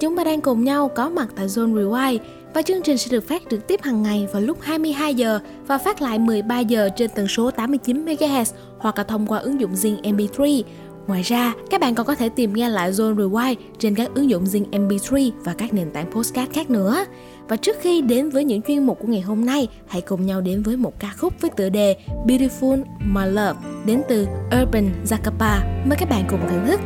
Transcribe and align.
chúng 0.00 0.16
ta 0.16 0.24
đang 0.24 0.40
cùng 0.40 0.64
nhau 0.64 0.88
có 0.88 1.08
mặt 1.08 1.28
tại 1.36 1.46
Zone 1.46 1.74
Rewind 1.74 2.18
và 2.54 2.62
chương 2.62 2.82
trình 2.82 2.98
sẽ 2.98 3.08
được 3.10 3.28
phát 3.28 3.42
trực 3.50 3.66
tiếp 3.66 3.80
hàng 3.82 4.02
ngày 4.02 4.28
vào 4.32 4.42
lúc 4.42 4.58
22 4.60 5.14
giờ 5.14 5.38
và 5.66 5.78
phát 5.78 6.02
lại 6.02 6.18
13 6.18 6.58
giờ 6.58 6.88
trên 6.96 7.10
tần 7.14 7.28
số 7.28 7.50
89 7.50 8.04
MHz 8.04 8.44
hoặc 8.78 8.98
là 8.98 9.04
thông 9.04 9.26
qua 9.26 9.38
ứng 9.38 9.60
dụng 9.60 9.74
Zing 9.74 10.02
MP3. 10.02 10.62
Ngoài 11.06 11.22
ra, 11.22 11.52
các 11.70 11.80
bạn 11.80 11.94
còn 11.94 12.06
có 12.06 12.14
thể 12.14 12.28
tìm 12.28 12.52
nghe 12.52 12.68
lại 12.68 12.92
Zone 12.92 13.16
Rewind 13.16 13.54
trên 13.78 13.94
các 13.94 14.10
ứng 14.14 14.30
dụng 14.30 14.44
Zing 14.44 14.70
MP3 14.70 15.30
và 15.44 15.54
các 15.58 15.74
nền 15.74 15.90
tảng 15.90 16.12
postcard 16.12 16.52
khác 16.52 16.70
nữa. 16.70 17.04
Và 17.48 17.56
trước 17.56 17.76
khi 17.80 18.02
đến 18.02 18.30
với 18.30 18.44
những 18.44 18.62
chuyên 18.62 18.86
mục 18.86 18.98
của 19.00 19.08
ngày 19.08 19.20
hôm 19.20 19.44
nay, 19.44 19.68
hãy 19.86 20.00
cùng 20.00 20.26
nhau 20.26 20.40
đến 20.40 20.62
với 20.62 20.76
một 20.76 21.00
ca 21.00 21.12
khúc 21.18 21.34
với 21.40 21.50
tựa 21.50 21.68
đề 21.68 21.96
Beautiful 22.26 22.82
My 23.00 23.24
Love 23.26 23.60
đến 23.86 24.02
từ 24.08 24.26
Urban 24.62 24.90
Zakapa. 25.04 25.58
Mời 25.86 25.96
các 25.98 26.10
bạn 26.10 26.24
cùng 26.30 26.40
thưởng 26.48 26.66
thức. 26.66 26.80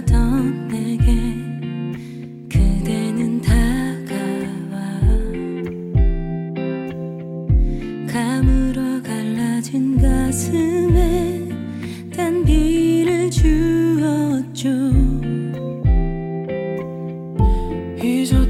지쳐가던 0.00 0.68
내게 0.68 1.12
그대는 2.48 3.40
다가와. 3.40 4.80
가물어 8.06 9.02
갈라진 9.02 10.00
가슴에 10.00 11.48
단비를 12.14 13.30
주었죠. 13.30 14.68
잊었 18.02 18.49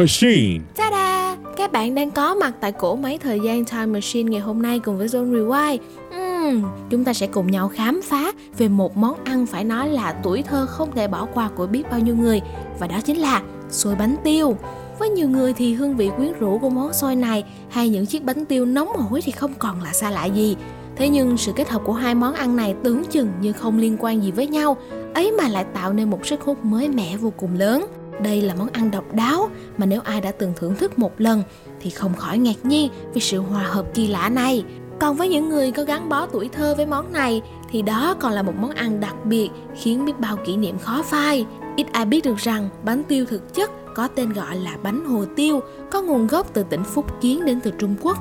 Machine. 0.00 0.60
Ta-da! 0.76 1.36
Các 1.56 1.72
bạn 1.72 1.94
đang 1.94 2.10
có 2.10 2.34
mặt 2.34 2.54
tại 2.60 2.72
cổ 2.72 2.96
máy 2.96 3.18
thời 3.22 3.40
gian 3.40 3.64
Time 3.64 3.86
Machine 3.86 4.30
ngày 4.30 4.40
hôm 4.40 4.62
nay 4.62 4.78
cùng 4.78 4.98
với 4.98 5.06
Zone 5.06 5.32
Rewind. 5.32 5.78
Uhm, 6.16 6.64
chúng 6.90 7.04
ta 7.04 7.12
sẽ 7.12 7.26
cùng 7.26 7.50
nhau 7.50 7.68
khám 7.68 8.00
phá 8.04 8.32
về 8.58 8.68
một 8.68 8.96
món 8.96 9.24
ăn 9.24 9.46
phải 9.46 9.64
nói 9.64 9.88
là 9.88 10.12
tuổi 10.22 10.42
thơ 10.42 10.66
không 10.66 10.90
thể 10.94 11.08
bỏ 11.08 11.26
qua 11.34 11.48
của 11.56 11.66
biết 11.66 11.82
bao 11.90 12.00
nhiêu 12.00 12.16
người 12.16 12.40
và 12.78 12.86
đó 12.86 13.00
chính 13.04 13.16
là 13.16 13.42
xôi 13.70 13.94
bánh 13.94 14.16
tiêu. 14.24 14.56
Với 14.98 15.08
nhiều 15.08 15.28
người 15.28 15.52
thì 15.52 15.74
hương 15.74 15.96
vị 15.96 16.10
quyến 16.16 16.32
rũ 16.40 16.58
của 16.58 16.70
món 16.70 16.92
xôi 16.92 17.16
này 17.16 17.44
hay 17.68 17.88
những 17.88 18.06
chiếc 18.06 18.24
bánh 18.24 18.44
tiêu 18.44 18.66
nóng 18.66 18.88
hổi 18.88 19.22
thì 19.22 19.32
không 19.32 19.54
còn 19.58 19.82
là 19.82 19.92
xa 19.92 20.10
lạ 20.10 20.24
gì. 20.24 20.56
Thế 20.96 21.08
nhưng 21.08 21.36
sự 21.36 21.52
kết 21.56 21.68
hợp 21.68 21.82
của 21.84 21.92
hai 21.92 22.14
món 22.14 22.34
ăn 22.34 22.56
này 22.56 22.74
tưởng 22.82 23.02
chừng 23.10 23.28
như 23.40 23.52
không 23.52 23.78
liên 23.78 23.96
quan 24.00 24.22
gì 24.22 24.30
với 24.30 24.46
nhau, 24.46 24.76
ấy 25.14 25.32
mà 25.32 25.48
lại 25.48 25.64
tạo 25.74 25.92
nên 25.92 26.10
một 26.10 26.26
sức 26.26 26.40
hút 26.40 26.64
mới 26.64 26.88
mẻ 26.88 27.16
vô 27.16 27.32
cùng 27.36 27.54
lớn. 27.58 27.86
Đây 28.22 28.42
là 28.42 28.54
món 28.54 28.68
ăn 28.68 28.90
độc 28.90 29.14
đáo 29.14 29.50
mà 29.78 29.86
nếu 29.86 30.00
ai 30.00 30.20
đã 30.20 30.32
từng 30.32 30.52
thưởng 30.56 30.74
thức 30.74 30.98
một 30.98 31.12
lần 31.18 31.42
thì 31.80 31.90
không 31.90 32.14
khỏi 32.14 32.38
ngạc 32.38 32.64
nhiên 32.64 32.90
vì 33.14 33.20
sự 33.20 33.38
hòa 33.38 33.62
hợp 33.62 33.94
kỳ 33.94 34.06
lạ 34.06 34.28
này. 34.28 34.64
Còn 35.00 35.16
với 35.16 35.28
những 35.28 35.48
người 35.48 35.72
có 35.72 35.84
gắn 35.84 36.08
bó 36.08 36.26
tuổi 36.26 36.48
thơ 36.48 36.74
với 36.76 36.86
món 36.86 37.12
này, 37.12 37.42
thì 37.70 37.82
đó 37.82 38.14
còn 38.20 38.32
là 38.32 38.42
một 38.42 38.52
món 38.60 38.70
ăn 38.70 39.00
đặc 39.00 39.14
biệt 39.24 39.48
khiến 39.80 40.04
biết 40.04 40.20
bao 40.20 40.36
kỷ 40.46 40.56
niệm 40.56 40.78
khó 40.78 41.02
phai. 41.02 41.46
Ít 41.76 41.86
ai 41.92 42.04
biết 42.04 42.24
được 42.24 42.36
rằng 42.36 42.68
bánh 42.84 43.02
tiêu 43.04 43.24
thực 43.24 43.54
chất 43.54 43.70
có 43.94 44.08
tên 44.08 44.32
gọi 44.32 44.56
là 44.56 44.76
bánh 44.82 45.04
hồ 45.04 45.24
tiêu, 45.36 45.60
có 45.90 46.02
nguồn 46.02 46.26
gốc 46.26 46.50
từ 46.52 46.62
tỉnh 46.62 46.84
Phúc 46.84 47.20
Kiến 47.20 47.44
đến 47.44 47.60
từ 47.60 47.70
Trung 47.78 47.94
Quốc 48.02 48.18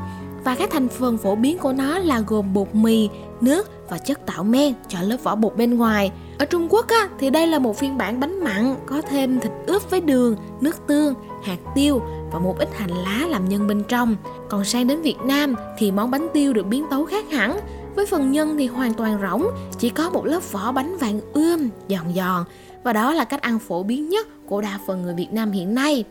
và 0.50 0.56
các 0.56 0.69
thành 0.72 0.88
phần 0.88 1.18
phổ 1.18 1.36
biến 1.36 1.57
của 1.57 1.74
nó 1.74 2.00
là 2.00 2.24
gồm 2.28 2.54
bột 2.54 2.75
mì, 2.75 3.10
nước 3.42 3.90
và 3.90 3.98
chất 3.98 4.25
tạo 4.25 4.44
men 4.44 4.74
cho 4.88 5.01
lớp 5.01 5.18
vỏ 5.24 5.36
bột 5.36 5.56
bên 5.56 5.78
ngoài. 5.78 6.12
Ở 6.40 6.46
Trung 6.46 6.68
Quốc 6.69 6.88
á, 6.88 7.10
thì 7.19 7.30
đây 7.30 7.48
là 7.48 7.60
một 7.60 7.78
phiên 7.78 7.98
bản 7.98 8.19
bánh 8.19 8.44
mặn 8.44 8.75
có 8.86 9.01
thêm 9.01 9.40
thịt 9.40 9.51
ướp 9.68 9.90
với 9.90 10.01
đường, 10.01 10.36
nước 10.62 10.88
tương, 10.88 11.13
hạt 11.44 11.57
tiêu 11.75 12.01
và 12.31 12.40
một 12.40 12.56
ít 12.60 12.69
hành 12.78 12.90
lá 12.90 13.28
làm 13.28 13.50
nhân 13.50 13.68
bên 13.68 13.84
trong. 13.88 14.16
Còn 14.50 14.66
sang 14.66 14.88
đến 14.88 15.01
Việt 15.01 15.18
Nam 15.24 15.56
thì 15.78 15.92
món 15.92 16.12
bánh 16.12 16.28
tiêu 16.34 16.54
được 16.54 16.66
biến 16.66 16.86
tấu 16.90 17.06
khác 17.06 17.25
hẳn. 17.31 17.60
Với 17.96 18.06
phần 18.06 18.31
nhân 18.31 18.56
thì 18.57 18.68
hoàn 18.68 18.94
toàn 18.94 19.19
rỗng, 19.22 19.48
chỉ 19.80 19.90
có 19.90 20.10
một 20.10 20.25
lớp 20.25 20.51
vỏ 20.51 20.72
bánh 20.72 20.98
vàng 20.98 21.22
ươm, 21.34 21.69
giòn 21.90 22.13
giòn. 22.16 22.44
Và 22.84 22.94
đó 22.94 23.13
là 23.13 23.24
cách 23.24 23.42
ăn 23.42 23.60
phổ 23.60 23.84
biến 23.84 24.10
nhất 24.10 24.28
của 24.46 24.62
đa 24.62 24.80
phần 24.88 25.01
người 25.01 25.13
Việt 25.13 25.30
Nam 25.31 25.51
hiện 25.51 25.75
nay. 25.75 26.04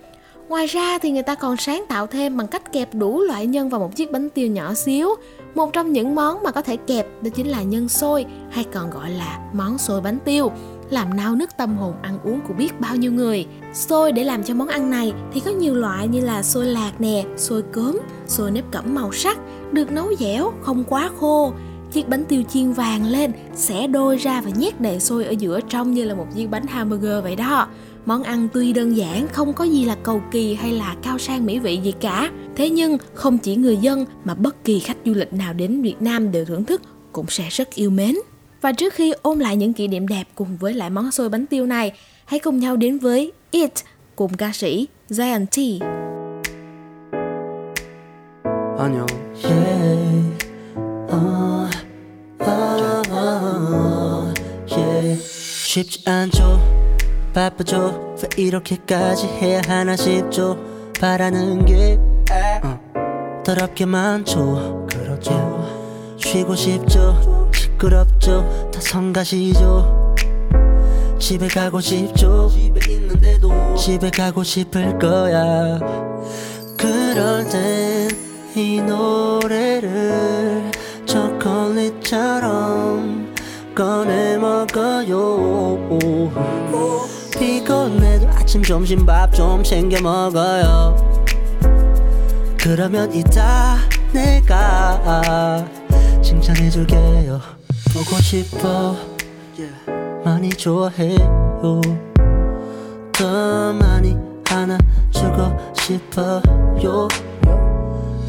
Ngoài 0.49 0.67
ra 0.67 0.99
thì 0.99 1.11
người 1.11 1.23
ta 1.23 1.35
còn 1.35 1.57
sáng 1.57 1.85
tạo 1.89 2.07
thêm 2.07 2.37
bằng 2.37 2.47
cách 2.47 2.73
kẹp 2.73 2.95
đủ 2.95 3.21
loại 3.21 3.47
nhân 3.47 3.69
vào 3.69 3.81
một 3.81 3.97
chiếc 3.97 4.13
bánh 4.13 4.31
tiêu 4.31 4.49
nhỏ 4.49 4.75
xíu. 4.75 5.09
Một 5.55 5.73
trong 5.73 5.93
những 5.93 6.15
món 6.15 6.43
mà 6.43 6.51
có 6.51 6.63
thể 6.63 6.77
kẹp 6.77 7.23
đó 7.23 7.31
chính 7.35 7.47
là 7.47 7.63
nhân 7.63 7.89
xôi 7.89 8.27
hay 8.51 8.65
còn 8.65 8.91
gọi 8.91 9.11
là 9.11 9.39
món 9.53 9.79
xôi 9.79 10.01
bánh 10.01 10.19
tiêu 10.25 10.51
làm 10.91 11.17
nao 11.17 11.35
nức 11.35 11.57
tâm 11.57 11.77
hồn 11.77 11.95
ăn 12.03 12.19
uống 12.25 12.41
của 12.49 12.55
biết 12.55 12.81
bao 12.81 12.97
nhiêu 12.97 13.13
người. 13.13 13.47
Xôi 13.75 14.13
để 14.13 14.25
làm 14.25 14.45
cho 14.45 14.55
món 14.55 14.69
ăn 14.69 14.91
này 14.91 15.13
thì 15.33 15.41
có 15.41 15.51
nhiều 15.51 15.75
loại 15.75 16.09
như 16.09 16.21
là 16.21 16.43
xôi 16.43 16.67
lạc 16.67 16.93
nè, 16.99 17.25
xôi 17.37 17.63
cốm, 17.63 17.99
xôi 18.27 18.51
nếp 18.51 18.65
cẩm 18.71 18.95
màu 18.95 19.13
sắc, 19.13 19.39
được 19.73 19.93
nấu 19.93 20.15
dẻo, 20.19 20.53
không 20.63 20.85
quá 20.85 21.11
khô. 21.21 21.53
Chiếc 21.93 22.09
bánh 22.09 22.25
tiêu 22.25 22.43
chiên 22.49 22.73
vàng 22.73 23.07
lên, 23.07 23.33
xẻ 23.55 23.87
đôi 23.87 24.17
ra 24.17 24.41
và 24.41 24.51
nhét 24.51 24.81
đầy 24.81 25.01
xôi 25.01 25.25
ở 25.25 25.31
giữa 25.31 25.61
trông 25.61 25.95
như 25.95 26.05
là 26.05 26.15
một 26.15 26.27
chiếc 26.35 26.47
bánh 26.47 26.67
hamburger 26.67 27.23
vậy 27.23 27.37
đó 27.37 27.69
Món 28.08 28.24
ăn 28.24 28.48
tuy 28.54 28.74
đơn 28.74 28.98
giản, 28.98 29.28
không 29.28 29.54
có 29.54 29.64
gì 29.64 29.86
là 29.86 29.96
cầu 30.04 30.22
kỳ 30.32 30.54
hay 30.54 30.72
là 30.72 30.96
cao 31.04 31.18
sang 31.18 31.46
mỹ 31.46 31.60
vị 31.60 31.80
gì 31.84 31.94
cả. 32.02 32.32
Thế 32.56 32.70
nhưng 32.70 32.98
không 33.14 33.38
chỉ 33.38 33.56
người 33.56 33.78
dân 33.78 34.06
mà 34.24 34.34
bất 34.34 34.64
kỳ 34.64 34.80
khách 34.80 34.98
du 35.06 35.14
lịch 35.14 35.34
nào 35.34 35.54
đến 35.54 35.82
Việt 35.82 36.02
Nam 36.02 36.32
đều 36.32 36.46
thưởng 36.46 36.66
thức 36.66 36.82
cũng 37.12 37.26
sẽ 37.30 37.50
rất 37.50 37.76
yêu 37.76 37.90
mến. 37.90 38.16
Và 38.62 38.72
trước 38.72 38.94
khi 38.94 39.14
ôn 39.22 39.40
lại 39.40 39.56
những 39.56 39.74
kỷ 39.74 39.88
niệm 39.88 40.08
đẹp 40.08 40.28
cùng 40.36 40.58
với 40.58 40.74
lại 40.74 40.90
món 40.90 41.12
xôi 41.12 41.30
bánh 41.30 41.46
tiêu 41.46 41.66
này, 41.66 41.92
hãy 42.26 42.40
cùng 42.40 42.60
nhau 42.60 42.76
đến 42.76 42.98
với 43.00 43.32
It 43.52 43.74
cùng 44.16 44.34
ca 44.34 44.52
sĩ 44.54 44.88
Zion 45.10 45.46
T. 45.46 45.84
안녕. 48.84 49.08
Yeah. 49.44 49.98
어, 51.10 51.70
어, 52.40 53.02
어, 53.10 54.34
yeah. 54.70 55.18
쉽지 55.20 56.04
않죠. 56.06 56.67
바쁘죠. 57.39 58.17
왜 58.37 58.43
이렇게까지 58.43 59.29
해야 59.29 59.61
하나 59.69 59.95
싶죠. 59.95 60.59
바라는 61.01 61.67
게 61.67 61.97
어, 62.65 62.81
더럽게 63.45 63.87
많죠. 63.87 64.89
그렇죠. 64.91 66.17
쉬고 66.19 66.57
싶죠. 66.57 67.49
시끄럽죠. 67.55 68.71
다 68.75 68.81
성가시죠. 68.81 70.17
집에 71.21 71.47
가고 71.47 71.81
싶죠. 71.81 72.49
집에 72.49 72.93
있는데도 72.95 73.77
집에 73.77 74.11
가고 74.11 74.43
싶을 74.43 74.99
거야. 74.99 75.79
그럴 76.77 77.49
땐 77.49 78.09
이 78.57 78.81
노래를 78.81 80.73
초콜릿처럼 81.07 82.43
꺼내 83.77 84.37
먹어요 84.39 85.79
피곤해도 87.69 88.29
아침 88.29 88.63
점심 88.63 89.05
밥 89.05 89.31
좀 89.35 89.63
챙겨 89.63 90.01
먹어요. 90.01 90.97
그러면 92.59 93.13
이따 93.13 93.77
내가 94.11 95.67
칭찬해줄게요. 96.23 97.39
보고 97.93 98.17
싶어. 98.23 98.97
많이 100.25 100.49
좋아해요. 100.49 101.61
더 103.13 103.73
많이 103.75 104.17
안아주고 104.51 105.75
싶어요. 105.75 107.09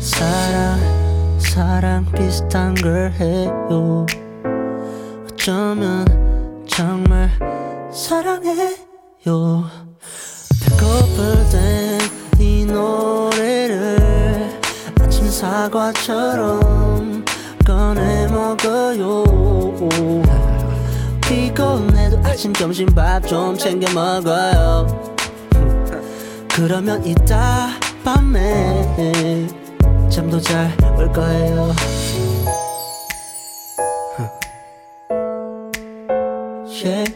사랑 0.01 1.39
사랑 1.39 2.06
비슷한 2.12 2.75
걸 2.75 3.13
해요. 3.13 4.06
어쩌면 5.31 6.06
정말 6.68 7.31
사랑해 7.89 8.88
요. 9.27 9.66
배고플 10.66 11.50
땐 11.51 12.00
이 12.39 12.66
노래를 12.66 14.00
아침 15.01 15.30
사과처럼 15.30 17.25
꺼내 17.66 18.27
먹어요. 18.27 19.24
피곤해도 21.21 22.19
아침 22.24 22.54
점심 22.54 22.88
밥 22.88 23.27
좀 23.27 23.57
챙겨 23.57 23.92
먹어요. 23.94 24.88
그러면 26.56 27.06
이따 27.06 27.68
밤에 28.06 29.48
잠도 30.10 30.39
잘 30.39 30.72
올 30.98 31.12
거예요. 31.12 31.74
Yeah. 36.81 37.09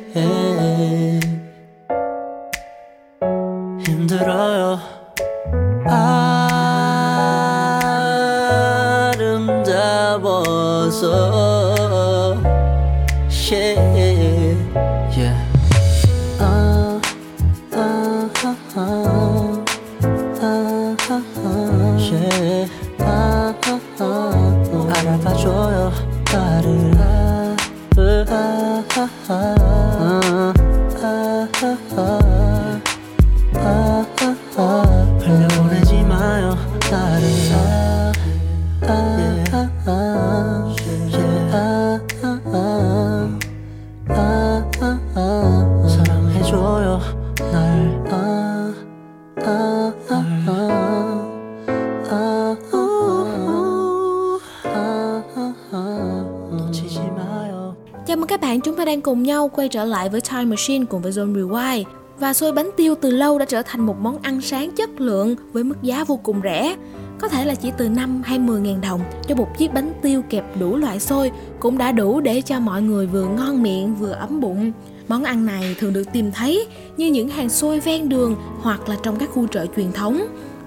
Chào 58.07 58.17
mừng 58.17 58.27
các 58.27 58.41
bạn, 58.41 58.61
chúng 58.61 58.75
ta 58.75 58.85
đang 58.85 59.01
cùng 59.01 59.23
nhau 59.23 59.49
quay 59.55 59.69
trở 59.69 59.85
lại 59.85 60.09
với 60.09 60.21
Time 60.21 60.45
Machine 60.45 60.85
cùng 60.85 61.01
với 61.01 61.11
Zone 61.11 61.33
Rewind. 61.33 61.83
Và 62.19 62.33
xôi 62.33 62.51
bánh 62.51 62.69
tiêu 62.77 62.95
từ 63.01 63.11
lâu 63.11 63.39
đã 63.39 63.45
trở 63.45 63.61
thành 63.61 63.85
một 63.85 63.95
món 64.01 64.17
ăn 64.21 64.41
sáng 64.41 64.71
chất 64.71 65.01
lượng 65.01 65.35
với 65.53 65.63
mức 65.63 65.75
giá 65.81 66.03
vô 66.03 66.19
cùng 66.23 66.41
rẻ. 66.43 66.75
Có 67.19 67.27
thể 67.27 67.45
là 67.45 67.55
chỉ 67.55 67.71
từ 67.77 67.89
5 67.89 68.21
hay 68.25 68.39
10 68.39 68.61
ngàn 68.61 68.81
đồng 68.81 69.01
cho 69.27 69.35
một 69.35 69.57
chiếc 69.57 69.73
bánh 69.73 69.93
tiêu 70.01 70.21
kẹp 70.29 70.59
đủ 70.59 70.75
loại 70.75 70.99
xôi 70.99 71.31
cũng 71.59 71.77
đã 71.77 71.91
đủ 71.91 72.21
để 72.21 72.41
cho 72.41 72.59
mọi 72.59 72.81
người 72.81 73.07
vừa 73.07 73.25
ngon 73.25 73.63
miệng 73.63 73.95
vừa 73.95 74.11
ấm 74.11 74.41
bụng. 74.41 74.71
Món 75.07 75.23
ăn 75.23 75.45
này 75.45 75.75
thường 75.79 75.93
được 75.93 76.03
tìm 76.13 76.31
thấy 76.31 76.67
như 76.97 77.07
những 77.11 77.29
hàng 77.29 77.49
xôi 77.49 77.79
ven 77.79 78.09
đường 78.09 78.35
hoặc 78.61 78.89
là 78.89 78.95
trong 79.03 79.15
các 79.19 79.29
khu 79.29 79.47
chợ 79.47 79.65
truyền 79.75 79.91
thống. 79.91 80.25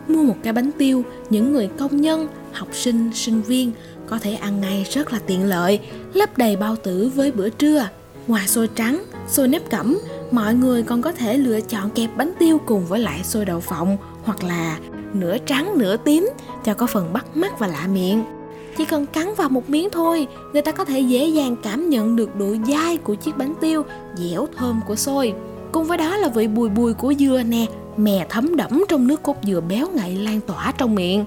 Mua 0.08 0.22
một 0.22 0.36
cái 0.42 0.52
bánh 0.52 0.70
tiêu, 0.78 1.02
những 1.30 1.52
người 1.52 1.68
công 1.78 2.00
nhân, 2.00 2.28
học 2.52 2.68
sinh, 2.72 3.10
sinh 3.14 3.42
viên 3.42 3.72
có 4.06 4.18
thể 4.18 4.34
ăn 4.34 4.60
ngay 4.60 4.86
rất 4.90 5.12
là 5.12 5.18
tiện 5.26 5.44
lợi, 5.44 5.80
lấp 6.14 6.38
đầy 6.38 6.56
bao 6.56 6.76
tử 6.76 7.10
với 7.14 7.32
bữa 7.32 7.48
trưa. 7.48 7.88
Ngoài 8.26 8.48
xôi 8.48 8.68
trắng, 8.74 9.04
xôi 9.28 9.48
nếp 9.48 9.70
cẩm, 9.70 9.98
mọi 10.30 10.54
người 10.54 10.82
còn 10.82 11.02
có 11.02 11.12
thể 11.12 11.38
lựa 11.38 11.60
chọn 11.60 11.90
kẹp 11.90 12.10
bánh 12.16 12.32
tiêu 12.38 12.58
cùng 12.66 12.86
với 12.86 13.00
lại 13.00 13.20
xôi 13.24 13.44
đậu 13.44 13.60
phộng 13.60 13.96
hoặc 14.24 14.44
là 14.44 14.78
nửa 15.12 15.38
trắng 15.38 15.78
nửa 15.78 15.96
tím 15.96 16.30
cho 16.64 16.74
có 16.74 16.86
phần 16.86 17.12
bắt 17.12 17.36
mắt 17.36 17.58
và 17.58 17.66
lạ 17.66 17.86
miệng. 17.86 18.24
Chỉ 18.76 18.84
cần 18.84 19.06
cắn 19.06 19.34
vào 19.34 19.48
một 19.48 19.70
miếng 19.70 19.88
thôi, 19.90 20.26
người 20.52 20.62
ta 20.62 20.72
có 20.72 20.84
thể 20.84 21.00
dễ 21.00 21.26
dàng 21.26 21.56
cảm 21.62 21.90
nhận 21.90 22.16
được 22.16 22.36
độ 22.36 22.54
dai 22.68 22.96
của 22.96 23.14
chiếc 23.14 23.36
bánh 23.36 23.54
tiêu, 23.60 23.82
dẻo 24.16 24.46
thơm 24.56 24.80
của 24.86 24.96
xôi. 24.96 25.32
Cùng 25.72 25.84
với 25.84 25.98
đó 25.98 26.16
là 26.16 26.28
vị 26.28 26.46
bùi 26.46 26.68
bùi 26.68 26.94
của 26.94 27.14
dừa 27.18 27.42
nè, 27.46 27.66
mè 27.96 28.26
thấm 28.28 28.56
đẫm 28.56 28.84
trong 28.88 29.06
nước 29.06 29.22
cốt 29.22 29.36
dừa 29.42 29.60
béo 29.60 29.88
ngậy 29.94 30.16
lan 30.16 30.40
tỏa 30.40 30.72
trong 30.78 30.94
miệng. 30.94 31.24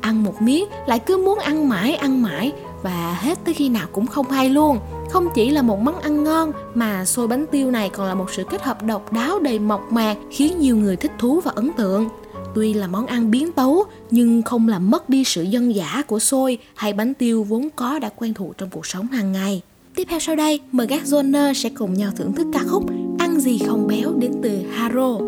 Ăn 0.00 0.24
một 0.24 0.42
miếng 0.42 0.64
lại 0.86 0.98
cứ 0.98 1.16
muốn 1.16 1.38
ăn 1.38 1.68
mãi 1.68 1.94
ăn 1.94 2.22
mãi 2.22 2.52
và 2.82 3.18
hết 3.20 3.38
tới 3.44 3.54
khi 3.54 3.68
nào 3.68 3.86
cũng 3.92 4.06
không 4.06 4.30
hay 4.30 4.50
luôn. 4.50 4.78
Không 5.10 5.28
chỉ 5.34 5.50
là 5.50 5.62
một 5.62 5.80
món 5.80 5.98
ăn 5.98 6.24
ngon 6.24 6.52
mà 6.74 7.04
xôi 7.04 7.26
bánh 7.26 7.46
tiêu 7.46 7.70
này 7.70 7.90
còn 7.90 8.06
là 8.06 8.14
một 8.14 8.26
sự 8.32 8.44
kết 8.50 8.62
hợp 8.62 8.82
độc 8.82 9.12
đáo 9.12 9.38
đầy 9.38 9.58
mộc 9.58 9.92
mạc 9.92 10.16
khiến 10.30 10.58
nhiều 10.58 10.76
người 10.76 10.96
thích 10.96 11.12
thú 11.18 11.40
và 11.40 11.52
ấn 11.54 11.72
tượng. 11.72 12.08
Tuy 12.54 12.74
là 12.74 12.86
món 12.86 13.06
ăn 13.06 13.30
biến 13.30 13.52
tấu 13.52 13.84
nhưng 14.10 14.42
không 14.42 14.68
làm 14.68 14.90
mất 14.90 15.08
đi 15.08 15.24
sự 15.24 15.42
dân 15.42 15.74
dã 15.74 16.02
của 16.06 16.18
xôi 16.18 16.58
hay 16.74 16.92
bánh 16.92 17.14
tiêu 17.14 17.42
vốn 17.42 17.68
có 17.76 17.98
đã 17.98 18.08
quen 18.16 18.34
thuộc 18.34 18.58
trong 18.58 18.70
cuộc 18.70 18.86
sống 18.86 19.06
hàng 19.06 19.32
ngày. 19.32 19.62
Tiếp 19.94 20.04
theo 20.10 20.18
sau 20.20 20.36
đây, 20.36 20.60
mời 20.72 20.86
các 20.86 21.02
Zoner 21.04 21.52
sẽ 21.52 21.68
cùng 21.68 21.94
nhau 21.94 22.10
thưởng 22.16 22.32
thức 22.32 22.46
ca 22.52 22.60
khúc 22.68 22.84
Ăn 23.18 23.40
gì 23.40 23.58
không 23.66 23.86
béo 23.86 24.12
đến 24.18 24.32
từ 24.42 24.58
Haro. 24.72 25.18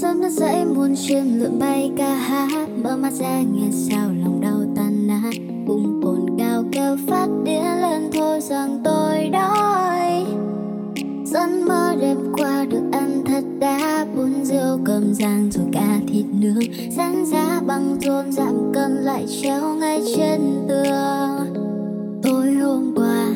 Sớm 0.00 0.20
đã 0.20 0.28
dậy 0.28 0.64
muôn 0.64 0.94
chim 0.96 1.38
lượn 1.38 1.58
bay 1.58 1.90
ca 1.96 2.14
hát. 2.14 2.68
Mở 2.84 2.96
mắt 2.96 3.12
ra 3.12 3.40
nghe 3.52 3.68
sao 3.72 4.10
lòng 4.24 4.40
đau 4.40 4.60
tan 4.76 5.06
nát. 5.06 5.30
Bùng 5.66 6.00
cồn 6.04 6.38
cao 6.38 6.64
kêu 6.72 6.96
phát 7.06 7.26
đĩa 7.44 7.74
lên 7.80 8.10
thôi 8.12 8.40
rằng 8.40 8.80
tôi 8.84 9.28
đói. 9.28 10.24
Giấc 11.24 11.48
mơ 11.66 11.94
đêm 12.00 12.16
qua 12.36 12.64
được 12.64 12.82
ăn 12.92 13.22
thật 13.26 13.44
đã 13.60 14.06
Bún 14.16 14.44
rượu 14.44 14.78
cơm 14.84 15.14
rang 15.14 15.50
rồi 15.50 15.66
cả 15.72 15.98
thịt 16.08 16.26
nướng. 16.40 16.90
Rán 16.96 17.24
giá 17.24 17.60
bằng 17.66 17.96
thôn 18.06 18.32
giảm 18.32 18.72
cân 18.74 18.92
lại 18.92 19.26
treo 19.42 19.74
ngay 19.74 20.02
trên 20.16 20.40
tường. 20.68 21.46
Tối 22.22 22.52
hôm 22.52 22.94
qua, 22.96 23.28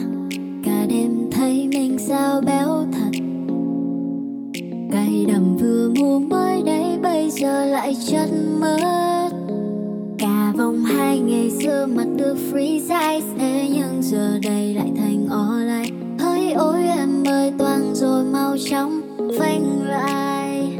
cả 0.64 0.86
đêm 0.88 1.30
thấy 1.30 1.68
mình 1.68 1.98
sao 1.98 2.40
béo 2.40 2.86
thật. 2.92 3.18
Cay 4.92 5.26
đầm 5.28 5.56
vừa 5.56 5.90
mua 6.00 6.18
mới 6.18 6.41
lại 7.72 7.96
chất 8.06 8.28
mất. 8.60 9.30
Cả 10.18 10.52
vòng 10.56 10.84
hai 10.84 11.18
ngày 11.18 11.50
xưa 11.62 11.86
mặt 11.86 12.06
được 12.16 12.36
free 12.52 12.80
size 12.88 13.20
Thế 13.38 13.68
nhưng 13.74 14.02
giờ 14.02 14.38
đây 14.42 14.74
lại 14.74 14.92
thành 14.96 15.26
online 15.30 15.88
Hơi 16.18 16.52
ôi 16.52 16.84
em 16.84 17.24
ơi 17.26 17.52
toàn 17.58 17.94
rồi 17.94 18.24
mau 18.24 18.56
chóng 18.70 19.00
phanh 19.38 19.82
lại. 19.88 20.78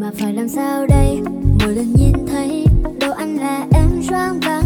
Mà 0.00 0.10
phải 0.14 0.32
làm 0.32 0.48
sao 0.48 0.86
đây? 0.86 1.20
Mỗi 1.60 1.74
lần 1.74 1.94
nhìn 1.96 2.26
thấy 2.26 2.66
Đồ 3.00 3.12
ăn 3.12 3.36
là 3.36 3.66
em 3.74 4.02
choáng 4.08 4.40
váng. 4.40 4.61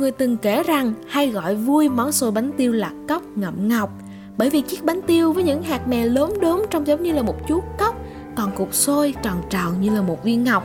Người 0.00 0.10
từng 0.10 0.36
kể 0.36 0.62
rằng 0.62 0.92
hay 1.08 1.28
gọi 1.28 1.54
vui 1.54 1.88
món 1.88 2.12
xôi 2.12 2.30
bánh 2.30 2.50
tiêu 2.56 2.72
là 2.72 2.92
cốc 3.08 3.22
ngậm 3.36 3.68
ngọc. 3.68 3.90
Bởi 4.36 4.50
vì 4.50 4.60
chiếc 4.60 4.84
bánh 4.84 5.00
tiêu 5.02 5.32
với 5.32 5.44
những 5.44 5.62
hạt 5.62 5.88
mè 5.88 6.06
lốm 6.06 6.40
đốm 6.40 6.62
trông 6.70 6.86
giống 6.86 7.02
như 7.02 7.12
là 7.12 7.22
một 7.22 7.48
chú 7.48 7.62
cốc 7.78 7.96
Còn 8.36 8.50
cục 8.56 8.74
xôi 8.74 9.14
tròn 9.22 9.42
tròn 9.50 9.80
như 9.80 9.90
là 9.90 10.02
một 10.02 10.24
viên 10.24 10.44
ngọc. 10.44 10.64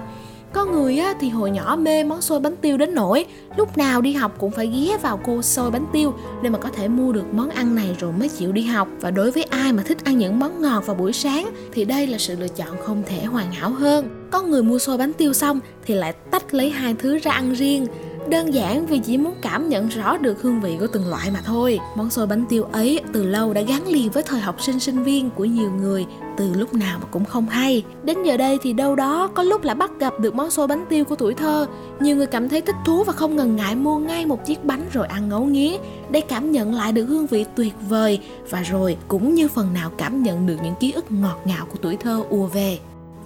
Có 0.53 0.65
người 0.65 0.97
á, 0.97 1.13
thì 1.19 1.29
hồi 1.29 1.51
nhỏ 1.51 1.77
mê 1.81 2.03
món 2.03 2.21
xôi 2.21 2.39
bánh 2.39 2.55
tiêu 2.55 2.77
đến 2.77 2.95
nỗi 2.95 3.25
lúc 3.57 3.77
nào 3.77 4.01
đi 4.01 4.13
học 4.13 4.35
cũng 4.39 4.51
phải 4.51 4.67
ghé 4.67 4.97
vào 4.97 5.19
cô 5.25 5.41
xôi 5.41 5.71
bánh 5.71 5.85
tiêu 5.93 6.13
để 6.43 6.49
mà 6.49 6.59
có 6.59 6.69
thể 6.69 6.87
mua 6.87 7.11
được 7.11 7.33
món 7.33 7.49
ăn 7.49 7.75
này 7.75 7.95
rồi 7.99 8.11
mới 8.11 8.29
chịu 8.29 8.51
đi 8.51 8.63
học. 8.63 8.87
Và 9.01 9.11
đối 9.11 9.31
với 9.31 9.43
ai 9.43 9.73
mà 9.73 9.83
thích 9.83 9.97
ăn 10.03 10.17
những 10.17 10.39
món 10.39 10.61
ngọt 10.61 10.85
vào 10.85 10.95
buổi 10.95 11.13
sáng 11.13 11.49
thì 11.73 11.85
đây 11.85 12.07
là 12.07 12.17
sự 12.17 12.35
lựa 12.39 12.47
chọn 12.47 12.77
không 12.83 13.03
thể 13.05 13.23
hoàn 13.23 13.51
hảo 13.51 13.69
hơn. 13.69 14.27
Có 14.31 14.41
người 14.41 14.63
mua 14.63 14.79
xôi 14.79 14.97
bánh 14.97 15.13
tiêu 15.13 15.33
xong 15.33 15.59
thì 15.85 15.93
lại 15.93 16.13
tách 16.31 16.53
lấy 16.53 16.69
hai 16.69 16.95
thứ 16.99 17.17
ra 17.17 17.31
ăn 17.31 17.53
riêng. 17.53 17.87
Đơn 18.29 18.53
giản 18.53 18.85
vì 18.85 18.99
chỉ 18.99 19.17
muốn 19.17 19.33
cảm 19.41 19.69
nhận 19.69 19.87
rõ 19.87 20.17
được 20.17 20.41
hương 20.41 20.61
vị 20.61 20.77
của 20.79 20.87
từng 20.87 21.09
loại 21.09 21.31
mà 21.31 21.41
thôi. 21.45 21.79
Món 21.95 22.09
xôi 22.09 22.27
bánh 22.27 22.45
tiêu 22.49 22.63
ấy 22.63 23.01
từ 23.13 23.23
lâu 23.23 23.53
đã 23.53 23.61
gắn 23.61 23.87
liền 23.87 24.11
với 24.11 24.23
thời 24.23 24.39
học 24.39 24.61
sinh 24.61 24.79
sinh 24.79 25.03
viên 25.03 25.29
của 25.29 25.45
nhiều 25.45 25.71
người 25.71 26.05
từ 26.37 26.53
lúc 26.53 26.73
nào 26.73 26.99
mà 27.01 27.07
cũng 27.11 27.25
không 27.25 27.49
hay. 27.49 27.83
Đến 28.03 28.23
giờ 28.23 28.37
đây 28.37 28.57
thì 28.61 28.73
đâu 28.73 28.95
đó 28.95 29.27
có 29.27 29.43
lúc 29.43 29.63
lại 29.63 29.75
bắt 29.75 29.91
gặp 29.99 30.19
được 30.19 30.35
món 30.35 30.51
xôi 30.51 30.67
bánh 30.67 30.85
tiêu 30.89 31.05
của 31.05 31.15
tuổi 31.15 31.33
thơ. 31.33 31.67
Nhiều 31.99 32.15
người 32.15 32.27
cảm 32.27 32.49
thấy 32.49 32.61
thích 32.61 32.75
thú 32.85 33.03
và 33.03 33.13
không 33.13 33.35
ngần 33.35 33.55
ngại 33.55 33.75
mua 33.75 33.97
ngay 33.97 34.25
một 34.25 34.45
chiếc 34.45 34.65
bánh 34.65 34.85
rồi 34.93 35.07
ăn 35.07 35.29
ngấu 35.29 35.45
nghiến 35.45 35.73
để 36.09 36.21
cảm 36.21 36.51
nhận 36.51 36.73
lại 36.73 36.91
được 36.91 37.05
hương 37.05 37.27
vị 37.27 37.45
tuyệt 37.55 37.73
vời 37.89 38.19
và 38.49 38.61
rồi 38.61 38.97
cũng 39.07 39.35
như 39.35 39.47
phần 39.47 39.73
nào 39.73 39.91
cảm 39.97 40.23
nhận 40.23 40.45
được 40.45 40.57
những 40.63 40.75
ký 40.79 40.91
ức 40.91 41.11
ngọt 41.11 41.41
ngào 41.45 41.65
của 41.65 41.77
tuổi 41.81 41.97
thơ 41.97 42.23
ùa 42.29 42.47
về. 42.47 42.79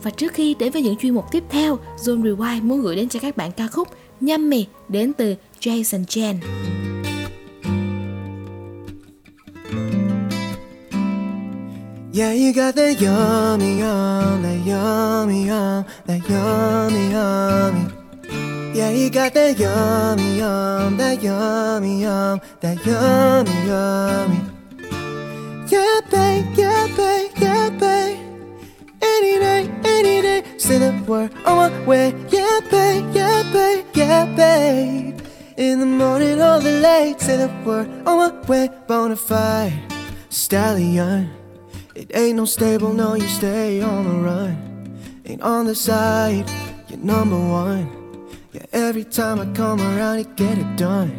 Và 0.03 0.11
trước 0.11 0.33
khi 0.33 0.53
đến 0.59 0.71
với 0.71 0.81
những 0.81 0.97
chuyên 0.97 1.15
mục 1.15 1.25
tiếp 1.31 1.43
theo, 1.49 1.79
Zone 1.97 2.21
Rewind 2.21 2.63
muốn 2.63 2.81
gửi 2.81 2.95
đến 2.95 3.09
cho 3.09 3.19
các 3.19 3.37
bạn 3.37 3.51
ca 3.51 3.67
khúc 3.67 3.87
Yummy 4.21 4.65
đến 4.89 5.13
từ 5.13 5.35
Jason 5.59 6.05
Chen. 6.05 6.39
Yeah, 12.11 12.33
you 12.33 12.51
got 12.53 12.75
that 12.75 12.99
yummy, 12.99 13.79
yum, 13.79 14.41
that 14.41 14.59
yummy, 14.65 15.45
yum, 15.45 15.83
that 16.07 16.21
yummy, 16.27 17.11
yummy. 17.11 17.85
Yeah, 18.73 18.89
you 18.89 19.09
got 19.09 19.33
that 19.35 19.57
yummy, 19.59 20.37
yum, 20.39 20.97
that 20.97 21.21
yummy, 21.21 22.01
yum, 22.01 22.39
that 22.61 22.85
yummy, 22.85 23.67
yummy. 23.67 24.41
Yeah, 25.69 26.01
babe, 26.11 26.45
yeah, 26.57 26.87
babe, 26.97 27.31
yeah, 27.37 27.69
babe. 27.69 28.17
Any 29.01 29.39
day, 29.39 29.69
any 29.85 30.21
day, 30.21 30.43
say 30.57 30.79
the 30.79 30.91
word 31.07 31.31
on 31.45 31.57
my 31.71 31.85
way. 31.85 32.13
Yeah, 34.09 34.25
babe. 34.25 35.21
In 35.57 35.79
the 35.79 35.85
morning 35.85 36.41
or 36.41 36.59
the 36.59 36.79
late, 36.87 37.19
say 37.21 37.37
the 37.37 37.49
word 37.65 37.87
on 38.07 38.15
my 38.17 38.29
way. 38.47 38.69
Bonafide 38.87 39.73
stallion. 40.29 41.29
It 41.95 42.11
ain't 42.15 42.37
no 42.37 42.45
stable, 42.45 42.93
no, 42.93 43.15
you 43.15 43.27
stay 43.27 43.81
on 43.81 44.05
the 44.09 44.17
run. 44.29 44.53
Ain't 45.25 45.41
on 45.41 45.65
the 45.65 45.75
side, 45.75 46.49
you're 46.87 46.99
number 46.99 47.37
one. 47.37 47.85
Yeah, 48.53 48.65
every 48.71 49.03
time 49.03 49.39
I 49.39 49.45
come 49.53 49.79
around, 49.81 50.17
you 50.19 50.25
get 50.35 50.57
it 50.57 50.75
done. 50.75 51.11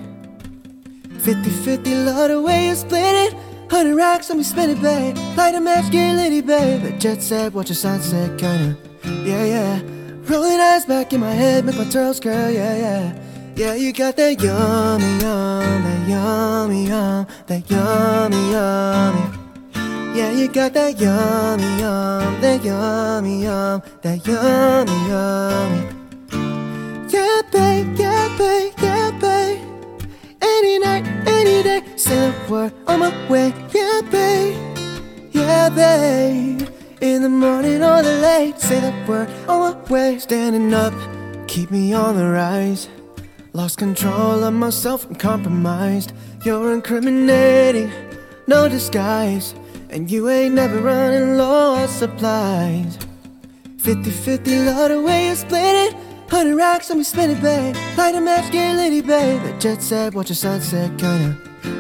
50 1.21 1.51
50, 1.51 1.95
love 2.07 2.31
the 2.31 2.41
way 2.43 2.69
you 2.69 2.75
split 2.75 3.15
it. 3.27 3.35
100 3.71 3.95
racks, 3.95 4.31
let 4.31 4.39
me 4.39 4.43
spin 4.43 4.71
it, 4.71 4.81
babe. 4.83 5.17
Light 5.37 5.55
a 5.55 5.61
match, 5.61 5.93
get 5.93 6.17
litty, 6.17 6.41
babe. 6.41 6.83
The 6.83 6.93
jet 6.99 7.23
set, 7.23 7.53
watch 7.53 7.69
the 7.69 7.75
sunset, 7.75 8.39
kinda. 8.39 8.77
Yeah, 9.25 9.45
yeah. 9.45 10.00
Rolling 10.31 10.61
eyes 10.61 10.87
back 10.87 11.13
in 11.13 11.19
my 11.19 11.33
head, 11.33 11.65
make 11.65 11.77
my 11.77 11.83
twirls 11.91 12.21
curl, 12.21 12.51
yeah, 12.51 12.77
yeah. 12.77 13.13
Yeah, 13.57 13.75
you 13.75 13.93
got 13.93 14.15
that 14.15 14.41
yummy, 14.41 15.05
yum, 15.19 15.83
that 15.83 16.09
yummy, 16.09 16.87
yum, 16.87 17.27
that 17.49 17.69
yummy, 17.69 18.53
yummy. 18.53 20.17
Yeah, 20.17 20.31
you 20.31 20.47
got 20.47 20.73
that 20.75 21.01
yummy, 21.01 21.65
yum, 21.81 22.41
that 22.41 22.63
yummy, 22.63 23.43
yum, 23.43 23.83
that 24.03 24.25
yummy, 24.25 24.99
yummy. 25.11 25.83
Yeah, 27.13 27.43
babe, 27.51 27.99
yeah, 27.99 28.37
babe, 28.39 28.73
yeah, 28.81 29.11
babe. 29.21 29.59
Any 30.41 30.79
night, 30.79 31.07
any 31.27 31.65
day, 31.65 31.81
the 31.97 32.33
word 32.49 32.73
on 32.87 33.01
my 33.01 33.29
way. 33.29 33.53
Yeah, 33.75 34.01
babe, 34.09 34.57
yeah, 35.33 35.69
babe. 35.71 36.69
In 37.01 37.23
the 37.23 37.31
morning 37.31 37.83
or 37.83 38.03
the 38.03 38.19
late, 38.21 38.61
say 38.61 38.79
the 38.79 38.93
word 39.09 39.31
on 39.49 39.73
my 39.73 39.83
way. 39.89 40.19
Standing 40.19 40.75
up, 40.75 40.93
keep 41.49 41.71
me 41.71 41.95
on 41.95 42.15
the 42.17 42.29
rise. 42.29 42.91
Lost 43.55 43.79
control 43.79 44.45
of 44.45 44.53
myself 44.53 45.07
and 45.07 45.19
compromised. 45.19 46.13
You're 46.45 46.75
incriminating, 46.75 47.91
no 48.47 48.69
disguise. 48.69 49.55
And 49.89 50.11
you 50.11 50.29
ain't 50.29 50.55
never 50.55 50.79
running 50.79 51.39
low 51.39 51.77
on 51.77 51.89
supplies. 51.89 52.99
50 53.79 54.11
50, 54.11 54.59
love 54.67 54.91
the 54.91 55.01
way 55.01 55.29
you 55.29 55.37
split 55.37 55.63
it. 55.63 55.95
100 56.29 56.55
racks, 56.55 56.91
let 56.91 56.99
me 56.99 57.05
spin 57.05 57.31
it, 57.31 57.41
babe. 57.41 57.75
Light 57.97 58.15
a 58.15 58.21
match, 58.21 58.53
get 58.53 58.77
litty, 58.77 59.01
babe. 59.01 59.43
The 59.43 59.59
jet 59.59 59.81
set, 59.81 60.15
watch 60.15 60.29
the 60.29 60.35
sunset, 60.35 60.91
kinda. 60.99 61.35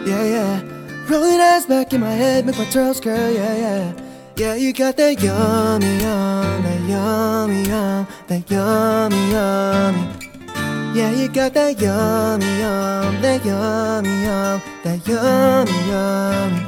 Yeah, 0.06 0.24
yeah. 0.24 0.62
Rolling 1.10 1.40
eyes 1.40 1.66
back 1.66 1.92
in 1.92 2.00
my 2.00 2.12
head, 2.12 2.46
make 2.46 2.56
my 2.56 2.64
twirls 2.70 3.00
curl, 3.00 3.30
yeah, 3.30 3.56
yeah. 3.56 4.09
Yeah, 4.40 4.54
you 4.54 4.72
got 4.72 4.96
that 4.96 5.22
yummy, 5.22 6.00
yum, 6.00 6.62
that 6.62 6.80
yummy, 6.88 7.62
yum, 7.68 8.06
that 8.26 8.50
yummy, 8.50 9.30
yummy. 9.30 10.98
Yeah, 10.98 11.10
you 11.10 11.28
got 11.28 11.52
that 11.52 11.78
yummy, 11.78 12.46
yum, 12.46 13.20
that 13.20 13.44
yummy, 13.44 14.08
yum, 14.08 14.62
that 14.82 15.06
yummy, 15.06 15.78
yummy. 15.92 16.60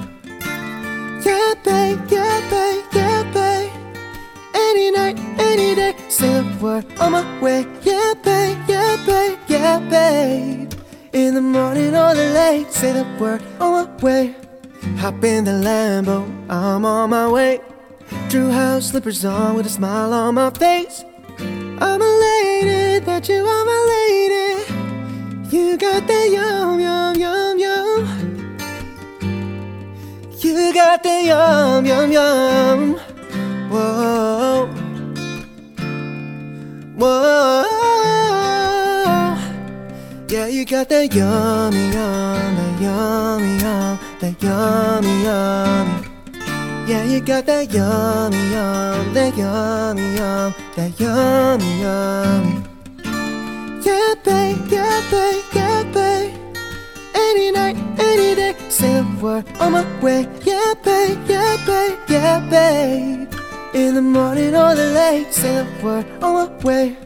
Yeah, 1.24 1.54
babe, 1.64 2.00
yeah, 2.11 2.40
babe, 2.50 2.85
yeah, 2.92 3.22
babe. 3.32 3.72
Any 4.54 4.90
night, 4.90 5.18
any 5.38 5.74
day, 5.74 5.94
say 6.11 6.42
the 6.42 6.58
word 6.61 6.85
on 7.00 7.12
my 7.12 7.40
way. 7.40 7.66
Yeah, 7.80 8.12
babe, 8.22 8.58
yeah, 8.68 9.02
babe, 9.06 9.38
yeah, 9.48 9.78
babe. 9.78 10.74
In 11.14 11.32
the 11.32 11.40
morning 11.40 11.96
or 11.96 12.14
the 12.14 12.32
late, 12.35 12.70
say 12.70 12.92
the 12.92 13.06
word 13.18 13.42
on 13.58 13.87
my 13.87 13.96
way. 14.02 14.41
Hop 14.99 15.23
in 15.25 15.45
the 15.45 15.53
Lambo, 15.53 16.27
I'm 16.51 16.85
on 16.85 17.11
my 17.11 17.29
way. 17.29 17.61
Drew 18.29 18.51
house 18.51 18.90
slippers 18.90 19.25
on 19.25 19.57
with 19.57 19.66
a 19.66 19.68
smile 19.68 20.12
on 20.12 20.35
my 20.35 20.51
face. 20.51 21.05
I'm 21.38 22.01
elated 22.01 23.05
that 23.07 23.29
you 23.29 23.45
are 23.45 23.64
my 23.64 23.81
lady. 23.95 25.57
You 25.57 25.77
got 25.77 26.07
that 26.07 26.31
yum, 26.31 26.81
yum, 26.81 27.16
yum, 27.16 27.59
yum. 27.59 28.33
You 30.38 30.73
got 30.73 31.03
the 31.03 31.23
yum, 31.25 31.87
yum, 31.87 32.12
yum. 32.12 32.95
Whoa. 33.71 34.66
Whoa. 36.97 37.62
Yeah, 40.29 40.47
you 40.47 40.64
got 40.64 40.88
that 40.88 41.14
yummy, 41.14 41.92
yum, 41.92 42.57
that 42.57 42.81
yummy, 42.81 43.59
yum, 43.61 43.99
that 44.22 44.40
yummy, 44.40 45.24
yummy. 45.24 46.06
Yeah, 46.88 47.04
you 47.04 47.20
got 47.20 47.44
that 47.46 47.72
yummy, 47.72 48.37
yum, 48.52 49.12
that 49.14 49.37
yummy, 49.37 50.14
yum, 50.14 50.54
that 50.76 51.00
yummy, 51.00 51.80
yummy. 51.82 52.62
Yeah, 53.85 54.14
babe, 54.22 54.58
yeah, 54.70 55.02
babe, 55.11 55.44
yeah, 55.52 55.82
babe. 55.92 56.56
Any 57.16 57.50
night, 57.50 57.76
any 57.98 58.37
day, 58.37 58.54
say 58.68 59.02
the 59.02 59.18
word 59.20 59.44
on 59.58 59.72
my 59.72 59.85
way. 60.00 60.28
Yeah, 60.44 60.74
babe, 60.85 61.18
yeah, 61.26 61.56
babe, 61.66 61.98
yeah, 62.08 62.38
babe. 62.48 63.28
In 63.74 63.96
the 63.96 64.02
morning 64.02 64.54
or 64.54 64.76
the 64.76 64.87
late, 64.94 65.32
say 65.32 65.64
the 65.64 65.85
word 65.85 66.06
on 66.22 66.32
my 66.35 66.46
way. 66.62 66.96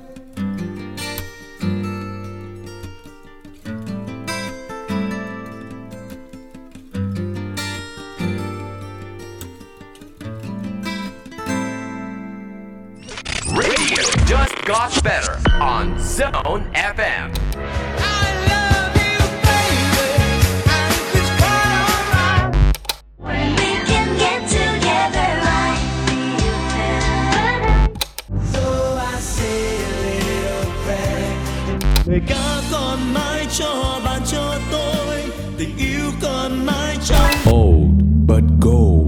Còn 36.23 36.67
mãi 36.67 36.97
trong 37.05 37.31
Old 37.51 38.03
but 38.27 38.43
gold. 38.61 39.06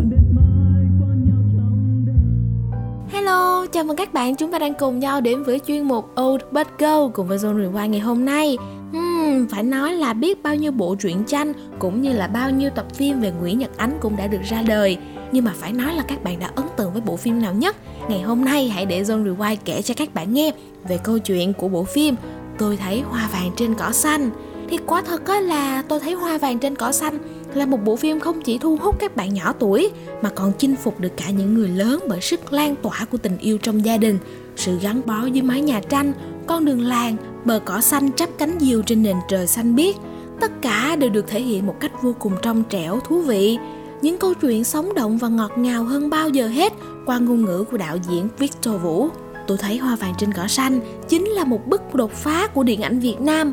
Chào 3.79 3.85
mừng 3.85 3.97
các 3.97 4.13
bạn, 4.13 4.37
chúng 4.37 4.51
ta 4.51 4.59
đang 4.59 4.75
cùng 4.75 4.99
nhau 4.99 5.21
đến 5.21 5.43
với 5.43 5.61
chuyên 5.67 5.83
mục 5.83 6.11
Old 6.21 6.43
But 6.51 6.67
Go 6.79 7.09
cùng 7.09 7.29
với 7.29 7.39
Zone 7.39 7.73
Rewind 7.73 7.89
ngày 7.89 8.01
hôm 8.01 8.25
nay. 8.25 8.57
Hmm, 8.93 9.47
phải 9.51 9.63
nói 9.63 9.93
là 9.93 10.13
biết 10.13 10.43
bao 10.43 10.55
nhiêu 10.55 10.73
bộ 10.73 10.97
truyện 11.01 11.25
tranh 11.27 11.53
cũng 11.79 12.03
như 12.03 12.13
là 12.13 12.27
bao 12.27 12.51
nhiêu 12.51 12.71
tập 12.71 12.87
phim 12.95 13.21
về 13.21 13.33
Nguyễn 13.41 13.59
Nhật 13.59 13.71
Ánh 13.77 13.99
cũng 14.01 14.17
đã 14.17 14.27
được 14.27 14.43
ra 14.51 14.63
đời. 14.63 14.97
Nhưng 15.33 15.45
mà 15.45 15.53
phải 15.55 15.73
nói 15.73 15.95
là 15.95 16.03
các 16.09 16.25
bạn 16.25 16.39
đã 16.39 16.51
ấn 16.55 16.67
tượng 16.77 16.93
với 16.93 17.03
bộ 17.03 17.17
phim 17.17 17.43
nào 17.43 17.55
nhất? 17.55 17.77
Ngày 18.09 18.23
hôm 18.23 18.45
nay 18.45 18.69
hãy 18.69 18.87
để 18.87 19.03
Zone 19.03 19.25
Rewind 19.25 19.57
kể 19.65 19.83
cho 19.83 19.95
các 19.97 20.15
bạn 20.15 20.35
nghe 20.35 20.53
về 20.89 20.99
câu 21.05 21.19
chuyện 21.19 21.53
của 21.53 21.69
bộ 21.69 21.85
phim 21.85 22.15
Tôi 22.59 22.77
thấy 22.77 23.01
hoa 23.01 23.29
vàng 23.33 23.51
trên 23.57 23.75
cỏ 23.75 23.93
xanh. 23.93 24.31
Thì 24.71 24.79
quá 24.87 25.03
thật 25.03 25.27
á 25.27 25.41
là 25.41 25.83
tôi 25.89 26.01
thấy 26.01 26.13
hoa 26.13 26.39
vàng 26.39 26.59
trên 26.59 26.77
cỏ 26.77 26.93
xanh 26.93 27.19
là 27.55 27.67
một 27.67 27.79
bộ 27.85 27.97
phim 27.97 28.21
không 28.21 28.43
chỉ 28.43 28.59
thu 28.59 28.77
hút 28.77 28.97
các 28.99 29.17
bạn 29.17 29.35
nhỏ 29.35 29.53
tuổi 29.59 29.91
mà 30.23 30.31
còn 30.31 30.53
chinh 30.59 30.77
phục 30.77 31.01
được 31.01 31.13
cả 31.17 31.31
những 31.31 31.55
người 31.55 31.69
lớn 31.69 32.05
bởi 32.09 32.21
sức 32.21 32.53
lan 32.53 32.77
tỏa 32.77 33.07
của 33.11 33.19
tình 33.19 33.39
yêu 33.39 33.59
trong 33.59 33.85
gia 33.85 33.97
đình, 33.97 34.19
sự 34.57 34.79
gắn 34.83 35.01
bó 35.07 35.27
dưới 35.27 35.43
mái 35.43 35.61
nhà 35.61 35.81
tranh, 35.89 36.13
con 36.47 36.65
đường 36.65 36.81
làng 36.81 37.17
bờ 37.45 37.61
cỏ 37.65 37.81
xanh 37.81 38.13
chắp 38.13 38.29
cánh 38.39 38.59
diều 38.61 38.83
trên 38.83 39.03
nền 39.03 39.17
trời 39.29 39.47
xanh 39.47 39.75
biếc 39.75 39.97
tất 40.41 40.63
cả 40.63 40.97
đều 40.97 41.11
được 41.11 41.29
thể 41.29 41.41
hiện 41.41 41.67
một 41.67 41.75
cách 41.81 42.03
vô 42.03 42.15
cùng 42.19 42.33
trong 42.43 42.65
trẻo 42.71 43.01
thú 43.01 43.21
vị 43.21 43.59
những 44.03 44.19
câu 44.19 44.35
chuyện 44.35 44.65
sống 44.65 44.95
động 44.95 45.19
và 45.19 45.29
ngọt 45.29 45.53
ngào 45.57 45.85
hơn 45.85 46.11
bao 46.11 46.29
giờ 46.29 46.49
hết 46.49 46.73
qua 47.07 47.19
ngôn 47.19 47.45
ngữ 47.45 47.65
của 47.71 47.77
đạo 47.77 47.97
diễn 48.09 48.29
Victor 48.39 48.83
Vũ. 48.83 49.09
Tôi 49.47 49.59
thấy 49.59 49.79
Hoa 49.79 49.97
vàng 49.97 50.15
trên 50.19 50.33
cỏ 50.33 50.47
xanh 50.47 50.81
chính 51.09 51.25
là 51.25 51.45
một 51.45 51.67
bức 51.67 51.95
đột 51.95 52.13
phá 52.13 52.47
của 52.47 52.63
điện 52.63 52.83
ảnh 52.83 52.99
Việt 53.01 53.21
Nam. 53.21 53.53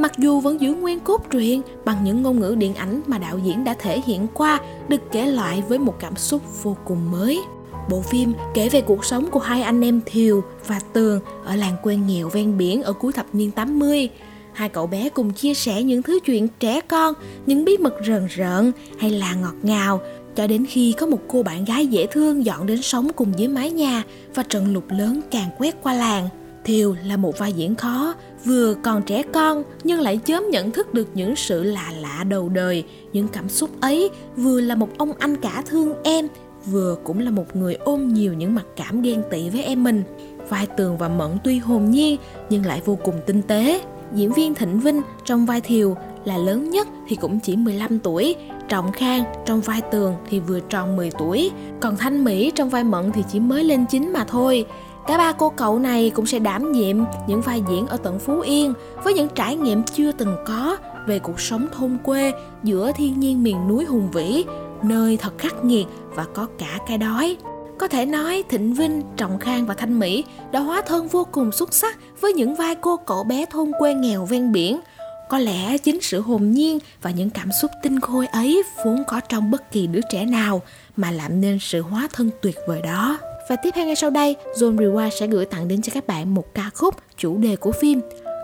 Mặc 0.00 0.12
dù 0.18 0.40
vẫn 0.40 0.60
giữ 0.60 0.74
nguyên 0.74 1.00
cốt 1.00 1.30
truyện 1.30 1.62
bằng 1.84 2.04
những 2.04 2.22
ngôn 2.22 2.40
ngữ 2.40 2.54
điện 2.58 2.74
ảnh 2.74 3.02
mà 3.06 3.18
đạo 3.18 3.38
diễn 3.38 3.64
đã 3.64 3.74
thể 3.78 4.00
hiện 4.06 4.26
qua 4.34 4.60
được 4.88 5.00
kể 5.12 5.26
lại 5.26 5.62
với 5.68 5.78
một 5.78 5.94
cảm 6.00 6.16
xúc 6.16 6.62
vô 6.62 6.76
cùng 6.84 7.10
mới. 7.10 7.40
Bộ 7.88 8.00
phim 8.00 8.32
kể 8.54 8.68
về 8.68 8.80
cuộc 8.80 9.04
sống 9.04 9.30
của 9.30 9.40
hai 9.40 9.62
anh 9.62 9.80
em 9.80 10.00
Thiều 10.06 10.42
và 10.66 10.80
Tường 10.92 11.20
ở 11.44 11.56
làng 11.56 11.76
quê 11.82 11.96
nghèo 11.96 12.28
ven 12.28 12.58
biển 12.58 12.82
ở 12.82 12.92
cuối 12.92 13.12
thập 13.12 13.26
niên 13.32 13.50
80. 13.50 14.08
Hai 14.52 14.68
cậu 14.68 14.86
bé 14.86 15.08
cùng 15.08 15.32
chia 15.32 15.54
sẻ 15.54 15.82
những 15.82 16.02
thứ 16.02 16.18
chuyện 16.24 16.48
trẻ 16.60 16.80
con, 16.80 17.14
những 17.46 17.64
bí 17.64 17.76
mật 17.76 17.94
rờn 18.06 18.26
rợn 18.26 18.72
hay 18.98 19.10
là 19.10 19.34
ngọt 19.34 19.54
ngào 19.62 20.00
cho 20.36 20.46
đến 20.46 20.66
khi 20.68 20.94
có 20.98 21.06
một 21.06 21.20
cô 21.28 21.42
bạn 21.42 21.64
gái 21.64 21.86
dễ 21.86 22.06
thương 22.06 22.44
dọn 22.44 22.66
đến 22.66 22.82
sống 22.82 23.08
cùng 23.16 23.32
dưới 23.36 23.48
mái 23.48 23.70
nhà 23.70 24.02
và 24.34 24.42
trận 24.42 24.72
lụt 24.72 24.84
lớn 24.88 25.20
càng 25.30 25.50
quét 25.58 25.82
qua 25.82 25.94
làng. 25.94 26.28
Thiều 26.64 26.96
là 27.06 27.16
một 27.16 27.38
vai 27.38 27.52
diễn 27.52 27.74
khó, 27.74 28.14
vừa 28.44 28.74
còn 28.74 29.02
trẻ 29.02 29.22
con 29.32 29.62
nhưng 29.84 30.00
lại 30.00 30.20
chớm 30.24 30.44
nhận 30.50 30.70
thức 30.70 30.94
được 30.94 31.08
những 31.14 31.36
sự 31.36 31.62
lạ 31.62 31.92
lạ 32.00 32.24
đầu 32.28 32.48
đời, 32.48 32.84
những 33.12 33.28
cảm 33.28 33.48
xúc 33.48 33.70
ấy 33.80 34.10
vừa 34.36 34.60
là 34.60 34.74
một 34.74 34.88
ông 34.98 35.12
anh 35.18 35.36
cả 35.36 35.62
thương 35.66 35.94
em, 36.04 36.28
vừa 36.66 36.96
cũng 37.04 37.18
là 37.18 37.30
một 37.30 37.56
người 37.56 37.74
ôm 37.74 38.14
nhiều 38.14 38.32
những 38.32 38.54
mặc 38.54 38.66
cảm 38.76 39.02
ghen 39.02 39.22
tị 39.30 39.50
với 39.50 39.62
em 39.62 39.84
mình. 39.84 40.02
Vai 40.48 40.66
Tường 40.66 40.98
và 40.98 41.08
Mẫn 41.08 41.30
tuy 41.44 41.58
hồn 41.58 41.90
nhiên 41.90 42.16
nhưng 42.50 42.66
lại 42.66 42.82
vô 42.84 42.98
cùng 43.04 43.14
tinh 43.26 43.42
tế. 43.42 43.80
Diễn 44.14 44.32
viên 44.32 44.54
Thịnh 44.54 44.80
Vinh 44.80 45.02
trong 45.24 45.46
vai 45.46 45.60
Thiều 45.60 45.96
là 46.24 46.38
lớn 46.38 46.70
nhất 46.70 46.88
thì 47.08 47.16
cũng 47.16 47.40
chỉ 47.40 47.56
15 47.56 47.98
tuổi, 47.98 48.34
Trọng 48.68 48.92
Khang 48.92 49.24
trong 49.46 49.60
vai 49.60 49.80
Tường 49.92 50.14
thì 50.30 50.40
vừa 50.40 50.60
tròn 50.60 50.96
10 50.96 51.10
tuổi, 51.18 51.50
còn 51.80 51.96
Thanh 51.96 52.24
Mỹ 52.24 52.52
trong 52.54 52.70
vai 52.70 52.84
Mận 52.84 53.12
thì 53.12 53.24
chỉ 53.32 53.40
mới 53.40 53.64
lên 53.64 53.84
9 53.90 54.12
mà 54.12 54.24
thôi. 54.24 54.66
Cả 55.10 55.18
ba 55.18 55.32
cô 55.32 55.50
cậu 55.50 55.78
này 55.78 56.10
cũng 56.14 56.26
sẽ 56.26 56.38
đảm 56.38 56.72
nhiệm 56.72 56.96
những 57.26 57.40
vai 57.40 57.62
diễn 57.70 57.86
ở 57.86 57.96
tận 57.96 58.18
Phú 58.18 58.40
Yên 58.40 58.74
với 59.04 59.14
những 59.14 59.28
trải 59.34 59.56
nghiệm 59.56 59.82
chưa 59.82 60.12
từng 60.12 60.36
có 60.46 60.76
về 61.06 61.18
cuộc 61.18 61.40
sống 61.40 61.66
thôn 61.72 61.98
quê 62.04 62.32
giữa 62.62 62.92
thiên 62.96 63.20
nhiên 63.20 63.42
miền 63.42 63.68
núi 63.68 63.84
hùng 63.84 64.10
vĩ, 64.10 64.44
nơi 64.82 65.16
thật 65.16 65.38
khắc 65.38 65.64
nghiệt 65.64 65.86
và 66.14 66.26
có 66.34 66.46
cả 66.58 66.78
cái 66.88 66.98
đói. 66.98 67.36
Có 67.78 67.88
thể 67.88 68.06
nói 68.06 68.44
Thịnh 68.48 68.74
Vinh, 68.74 69.02
Trọng 69.16 69.38
Khang 69.38 69.66
và 69.66 69.74
Thanh 69.74 69.98
Mỹ 69.98 70.24
đã 70.52 70.60
hóa 70.60 70.82
thân 70.86 71.08
vô 71.08 71.26
cùng 71.32 71.52
xuất 71.52 71.74
sắc 71.74 71.98
với 72.20 72.32
những 72.32 72.54
vai 72.54 72.74
cô 72.74 72.96
cậu 72.96 73.24
bé 73.24 73.44
thôn 73.50 73.72
quê 73.78 73.94
nghèo 73.94 74.24
ven 74.24 74.52
biển. 74.52 74.80
Có 75.28 75.38
lẽ 75.38 75.78
chính 75.78 76.00
sự 76.00 76.20
hồn 76.20 76.50
nhiên 76.50 76.78
và 77.02 77.10
những 77.10 77.30
cảm 77.30 77.48
xúc 77.62 77.70
tinh 77.82 78.00
khôi 78.00 78.26
ấy 78.26 78.62
vốn 78.84 79.02
có 79.06 79.20
trong 79.20 79.50
bất 79.50 79.72
kỳ 79.72 79.86
đứa 79.86 80.00
trẻ 80.12 80.24
nào 80.24 80.62
mà 80.96 81.10
làm 81.10 81.40
nên 81.40 81.58
sự 81.60 81.80
hóa 81.80 82.08
thân 82.12 82.30
tuyệt 82.42 82.56
vời 82.66 82.82
đó. 82.82 83.18
Và 83.50 83.56
tiếp 83.56 83.70
theo 83.74 83.86
ngay 83.86 83.96
sau 83.96 84.10
đây, 84.10 84.36
Zone 84.54 84.76
Rewind 84.76 85.10
sẽ 85.10 85.26
gửi 85.26 85.46
tặng 85.46 85.68
đến 85.68 85.82
cho 85.82 85.92
các 85.94 86.06
bạn 86.06 86.34
một 86.34 86.54
ca 86.54 86.70
khúc 86.74 86.94
chủ 87.16 87.38
đề 87.38 87.56
của 87.56 87.72
phim. 87.72 88.00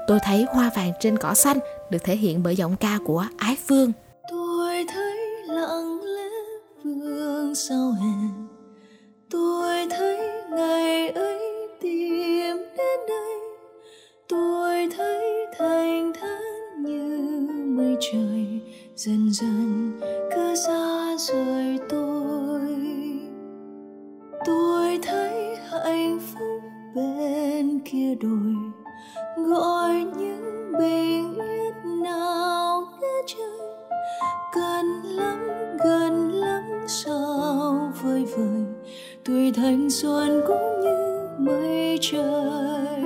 Tôi 0.06 0.18
thấy 0.24 0.46
hoa 0.48 0.70
vàng 0.76 0.92
trên 1.00 1.18
cỏ 1.18 1.34
xanh 1.34 1.58
được 1.90 1.98
thể 2.04 2.16
hiện 2.16 2.42
bởi 2.42 2.56
giọng 2.56 2.76
ca 2.76 2.98
của 3.04 3.26
Ái 3.36 3.56
Phương. 3.68 3.92
tôi 4.30 4.84
thấy 4.88 5.16
lặng 5.48 6.00
lẽ 6.00 6.28
vương 6.84 7.54
sau 7.54 7.90
hè 7.90 8.28
tôi 9.30 9.86
thấy 9.90 10.18
ngày 10.50 11.08
ấy 11.08 11.68
tìm 11.80 12.56
đến 12.56 13.00
đây 13.08 13.38
tôi 14.28 14.88
thấy 14.96 15.46
thành 15.58 16.12
thán 16.20 16.82
như 16.82 17.08
mây 17.66 17.96
trời 18.12 18.60
dần 18.96 19.30
dần 19.32 19.92
cứ 20.34 20.54
xa 20.56 21.16
rời 21.18 21.78
tôi 21.88 22.45
tôi 24.46 24.98
thấy 25.02 25.56
hạnh 25.70 26.18
phúc 26.20 26.62
bên 26.94 27.80
kia 27.84 28.14
đồi. 28.20 28.54
Gọi 29.36 30.04
những 30.16 30.72
bình 30.78 31.34
yên 31.38 32.02
nào 32.02 32.82
nghe 33.00 33.22
trời 33.26 33.68
gần 34.54 34.86
lắm 35.04 35.38
gần 35.84 36.30
lắm 36.32 36.64
sao 36.88 37.92
vơi 38.02 38.24
vời. 38.36 38.64
Tuổi 39.24 39.52
thanh 39.56 39.90
xuân 39.90 40.42
cũng 40.46 40.80
như 40.80 41.28
mây 41.38 41.98
trời. 42.00 43.00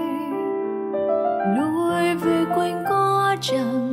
Lùi 1.57 2.14
về 2.14 2.44
quanh 2.57 2.85
co 2.88 3.37
chẳng 3.40 3.89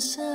cỏ 0.00 0.29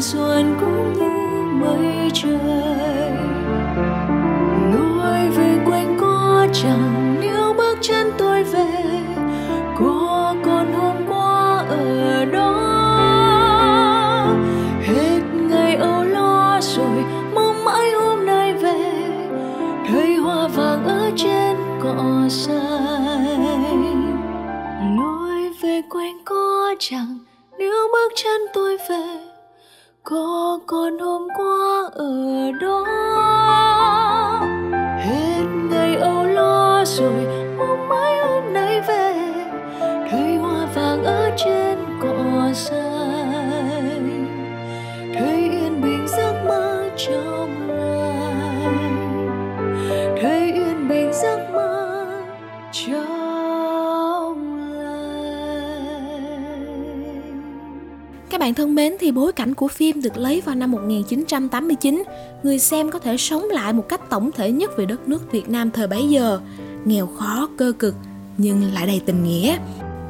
xuân 0.00 0.56
cũng 0.60 0.92
như 0.92 1.08
mây 1.60 2.10
trời. 2.14 2.69
Phim 59.70 60.02
được 60.02 60.16
lấy 60.16 60.40
vào 60.40 60.54
năm 60.54 60.70
1989, 60.70 62.02
người 62.42 62.58
xem 62.58 62.90
có 62.90 62.98
thể 62.98 63.16
sống 63.16 63.44
lại 63.50 63.72
một 63.72 63.88
cách 63.88 64.10
tổng 64.10 64.30
thể 64.32 64.52
nhất 64.52 64.70
về 64.76 64.86
đất 64.86 65.08
nước 65.08 65.32
Việt 65.32 65.48
Nam 65.48 65.70
thời 65.70 65.86
bấy 65.86 66.08
giờ, 66.08 66.40
nghèo 66.84 67.06
khó, 67.06 67.48
cơ 67.56 67.72
cực 67.78 67.94
nhưng 68.38 68.72
lại 68.74 68.86
đầy 68.86 69.02
tình 69.06 69.24
nghĩa. 69.24 69.58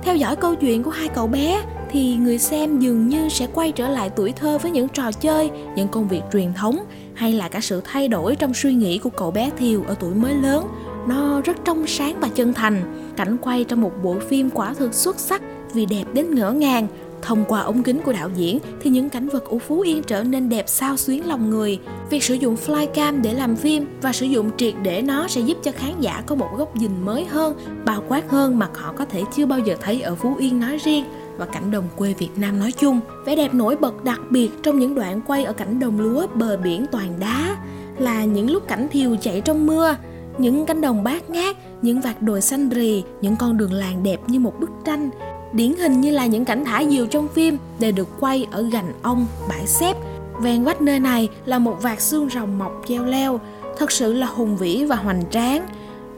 Theo 0.02 0.16
dõi 0.16 0.36
câu 0.36 0.54
chuyện 0.54 0.82
của 0.82 0.90
hai 0.90 1.08
cậu 1.08 1.26
bé 1.26 1.62
thì 1.90 2.16
người 2.16 2.38
xem 2.38 2.78
dường 2.78 3.08
như 3.08 3.28
sẽ 3.28 3.46
quay 3.54 3.72
trở 3.72 3.88
lại 3.88 4.10
tuổi 4.10 4.32
thơ 4.32 4.58
với 4.58 4.70
những 4.70 4.88
trò 4.88 5.12
chơi, 5.12 5.50
những 5.76 5.88
công 5.88 6.08
việc 6.08 6.22
truyền 6.32 6.54
thống 6.54 6.78
hay 7.14 7.32
là 7.32 7.48
cả 7.48 7.60
sự 7.60 7.82
thay 7.84 8.08
đổi 8.08 8.36
trong 8.36 8.54
suy 8.54 8.74
nghĩ 8.74 8.98
của 8.98 9.10
cậu 9.10 9.30
bé 9.30 9.50
Thiều 9.58 9.82
ở 9.86 9.94
tuổi 9.94 10.14
mới 10.14 10.34
lớn. 10.34 10.66
Nó 11.08 11.40
rất 11.40 11.56
trong 11.64 11.86
sáng 11.86 12.20
và 12.20 12.28
chân 12.28 12.54
thành. 12.54 13.12
Cảnh 13.16 13.36
quay 13.40 13.64
trong 13.64 13.80
một 13.80 13.92
bộ 14.02 14.16
phim 14.28 14.50
quả 14.50 14.74
thực 14.74 14.94
xuất 14.94 15.18
sắc 15.18 15.42
vì 15.74 15.86
đẹp 15.86 16.04
đến 16.12 16.34
ngỡ 16.34 16.52
ngàng. 16.52 16.86
Thông 17.22 17.44
qua 17.44 17.60
ống 17.60 17.82
kính 17.82 18.00
của 18.04 18.12
đạo 18.12 18.30
diễn 18.36 18.58
thì 18.80 18.90
những 18.90 19.10
cảnh 19.10 19.28
vật 19.28 19.44
ở 19.44 19.58
Phú 19.58 19.80
Yên 19.80 20.02
trở 20.02 20.22
nên 20.22 20.48
đẹp 20.48 20.64
sao 20.68 20.96
xuyến 20.96 21.28
lòng 21.28 21.50
người. 21.50 21.78
Việc 22.10 22.22
sử 22.22 22.34
dụng 22.34 22.56
flycam 22.66 23.22
để 23.22 23.34
làm 23.34 23.56
phim 23.56 23.86
và 24.02 24.12
sử 24.12 24.26
dụng 24.26 24.50
triệt 24.56 24.74
để 24.82 25.02
nó 25.02 25.28
sẽ 25.28 25.40
giúp 25.40 25.58
cho 25.62 25.72
khán 25.72 26.00
giả 26.00 26.22
có 26.26 26.34
một 26.34 26.48
góc 26.56 26.76
nhìn 26.76 26.90
mới 27.04 27.24
hơn, 27.24 27.56
bao 27.84 28.02
quát 28.08 28.30
hơn 28.30 28.58
mà 28.58 28.68
họ 28.74 28.92
có 28.92 29.04
thể 29.04 29.22
chưa 29.36 29.46
bao 29.46 29.58
giờ 29.58 29.76
thấy 29.80 30.00
ở 30.00 30.14
Phú 30.14 30.36
Yên 30.36 30.60
nói 30.60 30.78
riêng 30.84 31.04
và 31.36 31.46
cảnh 31.46 31.70
đồng 31.70 31.84
quê 31.96 32.14
Việt 32.18 32.30
Nam 32.36 32.58
nói 32.58 32.72
chung. 32.72 33.00
Vẻ 33.26 33.36
đẹp 33.36 33.54
nổi 33.54 33.76
bật 33.76 34.04
đặc 34.04 34.20
biệt 34.30 34.50
trong 34.62 34.78
những 34.78 34.94
đoạn 34.94 35.20
quay 35.26 35.44
ở 35.44 35.52
cảnh 35.52 35.80
đồng 35.80 36.00
lúa 36.00 36.26
bờ 36.34 36.56
biển 36.56 36.86
toàn 36.92 37.12
đá 37.20 37.56
là 37.98 38.24
những 38.24 38.50
lúc 38.50 38.68
cảnh 38.68 38.88
thiều 38.90 39.16
chạy 39.20 39.40
trong 39.40 39.66
mưa, 39.66 39.96
những 40.38 40.66
cánh 40.66 40.80
đồng 40.80 41.04
bát 41.04 41.30
ngát, 41.30 41.56
những 41.82 42.00
vạt 42.00 42.22
đồi 42.22 42.40
xanh 42.40 42.68
rì, 42.68 43.02
những 43.20 43.36
con 43.36 43.56
đường 43.56 43.72
làng 43.72 44.02
đẹp 44.02 44.20
như 44.26 44.40
một 44.40 44.60
bức 44.60 44.70
tranh. 44.84 45.10
Điển 45.52 45.72
hình 45.76 46.00
như 46.00 46.10
là 46.10 46.26
những 46.26 46.44
cảnh 46.44 46.64
thả 46.64 46.84
diều 46.84 47.06
trong 47.06 47.28
phim 47.28 47.58
đều 47.78 47.92
được 47.92 48.08
quay 48.20 48.46
ở 48.50 48.62
gành 48.62 48.92
ong, 49.02 49.26
bãi 49.48 49.66
xếp. 49.66 49.96
Ven 50.42 50.64
vách 50.64 50.82
nơi 50.82 51.00
này 51.00 51.28
là 51.44 51.58
một 51.58 51.76
vạt 51.82 52.00
xương 52.00 52.28
rồng 52.34 52.58
mọc 52.58 52.82
treo 52.88 53.04
leo, 53.04 53.40
thật 53.78 53.92
sự 53.92 54.12
là 54.12 54.26
hùng 54.26 54.56
vĩ 54.56 54.84
và 54.84 54.96
hoành 54.96 55.22
tráng. 55.30 55.66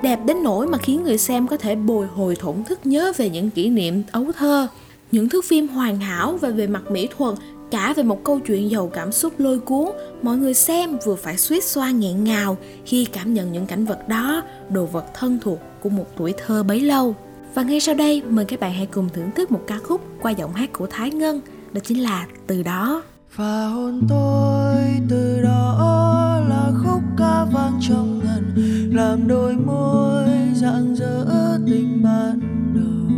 Đẹp 0.03 0.19
đến 0.27 0.43
nỗi 0.43 0.67
mà 0.67 0.79
khiến 0.79 1.05
người 1.05 1.19
xem 1.19 1.47
có 1.47 1.57
thể 1.57 1.75
bồi 1.75 2.07
hồi 2.07 2.37
thổn 2.37 2.65
thức 2.65 2.81
nhớ 2.85 3.13
về 3.17 3.31
những 3.31 3.51
kỷ 3.51 3.69
niệm 3.69 4.03
ấu 4.13 4.25
thơ. 4.39 4.67
Những 5.13 5.29
thước 5.29 5.45
phim 5.45 5.69
hoàn 5.69 6.01
hảo 6.01 6.39
và 6.41 6.49
về 6.49 6.67
mặt 6.67 6.91
mỹ 6.91 7.09
thuật 7.17 7.35
cả 7.71 7.93
về 7.97 8.03
một 8.03 8.25
câu 8.25 8.39
chuyện 8.39 8.71
giàu 8.71 8.91
cảm 8.93 9.13
xúc 9.13 9.33
lôi 9.39 9.59
cuốn 9.59 9.89
mọi 10.23 10.37
người 10.37 10.55
xem 10.55 10.99
vừa 11.05 11.15
phải 11.15 11.39
suýt 11.39 11.65
xoa 11.65 11.91
nghẹn 11.91 12.25
ngào 12.25 12.57
khi 12.85 13.05
cảm 13.05 13.35
nhận 13.35 13.53
những 13.53 13.67
cảnh 13.67 13.85
vật 13.85 14.09
đó 14.09 14.43
đồ 14.71 14.87
vật 14.87 15.05
thân 15.15 15.39
thuộc 15.43 15.59
của 15.83 15.89
một 15.89 16.05
tuổi 16.17 16.35
thơ 16.47 16.63
bấy 16.63 16.81
lâu 16.81 17.15
và 17.55 17.63
ngay 17.63 17.81
sau 17.81 17.95
đây, 17.95 18.23
mời 18.31 18.45
các 18.45 18.61
bạn 18.61 18.73
hãy 18.73 18.87
cùng 18.87 19.09
thưởng 19.13 19.31
thức 19.35 19.53
một 19.53 19.61
ca 19.67 19.79
khúc 19.79 20.01
qua 20.23 20.31
giọng 20.31 20.55
hát 20.55 20.73
của 20.73 20.87
Thái 20.91 21.11
Ngân, 21.11 21.41
đó 21.73 21.81
chính 21.85 22.03
là 22.03 22.27
từ 22.47 22.63
đó. 22.63 23.03
Và 23.37 23.67
hôn 23.67 24.01
tôi, 24.09 24.77
từ 25.09 25.43
đó 25.43 26.41
là 26.49 26.73
khúc 26.85 27.01
ca 27.19 27.45
vang 27.45 27.81
trong 27.89 28.19
ngần, 28.19 28.55
làm 28.95 29.29
đôi 29.29 29.57
môi 29.57 30.29
rạng 30.55 30.95
rỡ 30.95 31.25
tình 31.67 32.03
ban 32.05 32.41
đầu. 32.75 33.17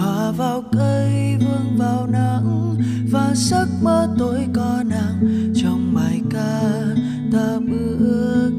Hòa 0.00 0.30
vào 0.30 0.64
cây, 0.72 1.36
vương 1.40 1.76
vào 1.78 2.06
nắng, 2.06 2.76
và 3.10 3.32
giấc 3.34 3.66
mơ 3.82 4.08
tôi 4.18 4.46
có 4.54 4.82
nàng, 4.86 5.52
trong 5.54 5.94
bài 5.94 6.20
ca 6.30 6.62
ta 7.32 7.58
bước 7.58 8.52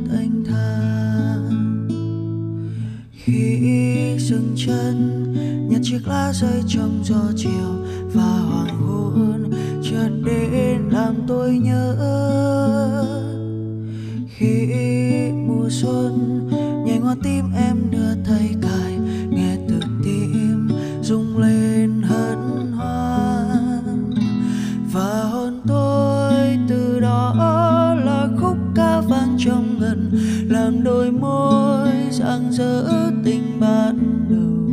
khi 3.26 4.16
dừng 4.20 4.54
chân, 4.56 5.24
nhặt 5.70 5.82
chiếc 5.84 6.08
lá 6.08 6.34
rơi 6.34 6.64
trong 6.68 7.04
gió 7.04 7.22
chiều 7.36 7.86
và 8.14 8.24
hoàng 8.24 8.80
hôn 8.88 9.52
chợt 9.84 10.10
đến 10.26 10.90
làm 10.90 11.16
tôi 11.28 11.58
nhớ. 11.58 11.96
Khi 14.38 15.32
mùa 15.48 15.70
xuân 15.70 16.50
nhảy 16.86 16.98
hoa 16.98 17.16
tim 17.24 17.46
em 17.56 17.78
đưa 17.92 18.16
tay 18.28 18.56
cài, 18.62 18.98
nghe 19.30 19.58
từ 19.70 19.80
tim 20.06 20.70
rung 21.02 21.38
lên 21.38 22.02
hân 22.02 22.72
hoan. 22.78 24.12
Và 24.94 25.24
hôn 25.24 25.62
tôi 25.68 26.34
từ 26.70 27.00
đó 27.00 27.34
là 28.06 28.28
khúc 28.42 28.58
ca 28.76 29.02
vang 29.02 29.38
trong 29.40 29.80
ngần 29.80 30.12
làm 30.50 30.84
đôi 30.84 31.12
môi 31.12 31.63
rạng 32.20 32.52
rỡ 32.52 32.84
tình 33.24 33.60
ban 33.60 34.26
đầu. 34.30 34.64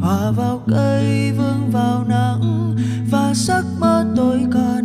Hòa 0.00 0.30
vào 0.30 0.62
cây 0.66 1.32
vương 1.32 1.70
vào 1.72 2.04
nắng, 2.08 2.74
và 3.10 3.32
giấc 3.34 3.64
mơ 3.80 4.04
tôi 4.16 4.40
có 4.52 4.75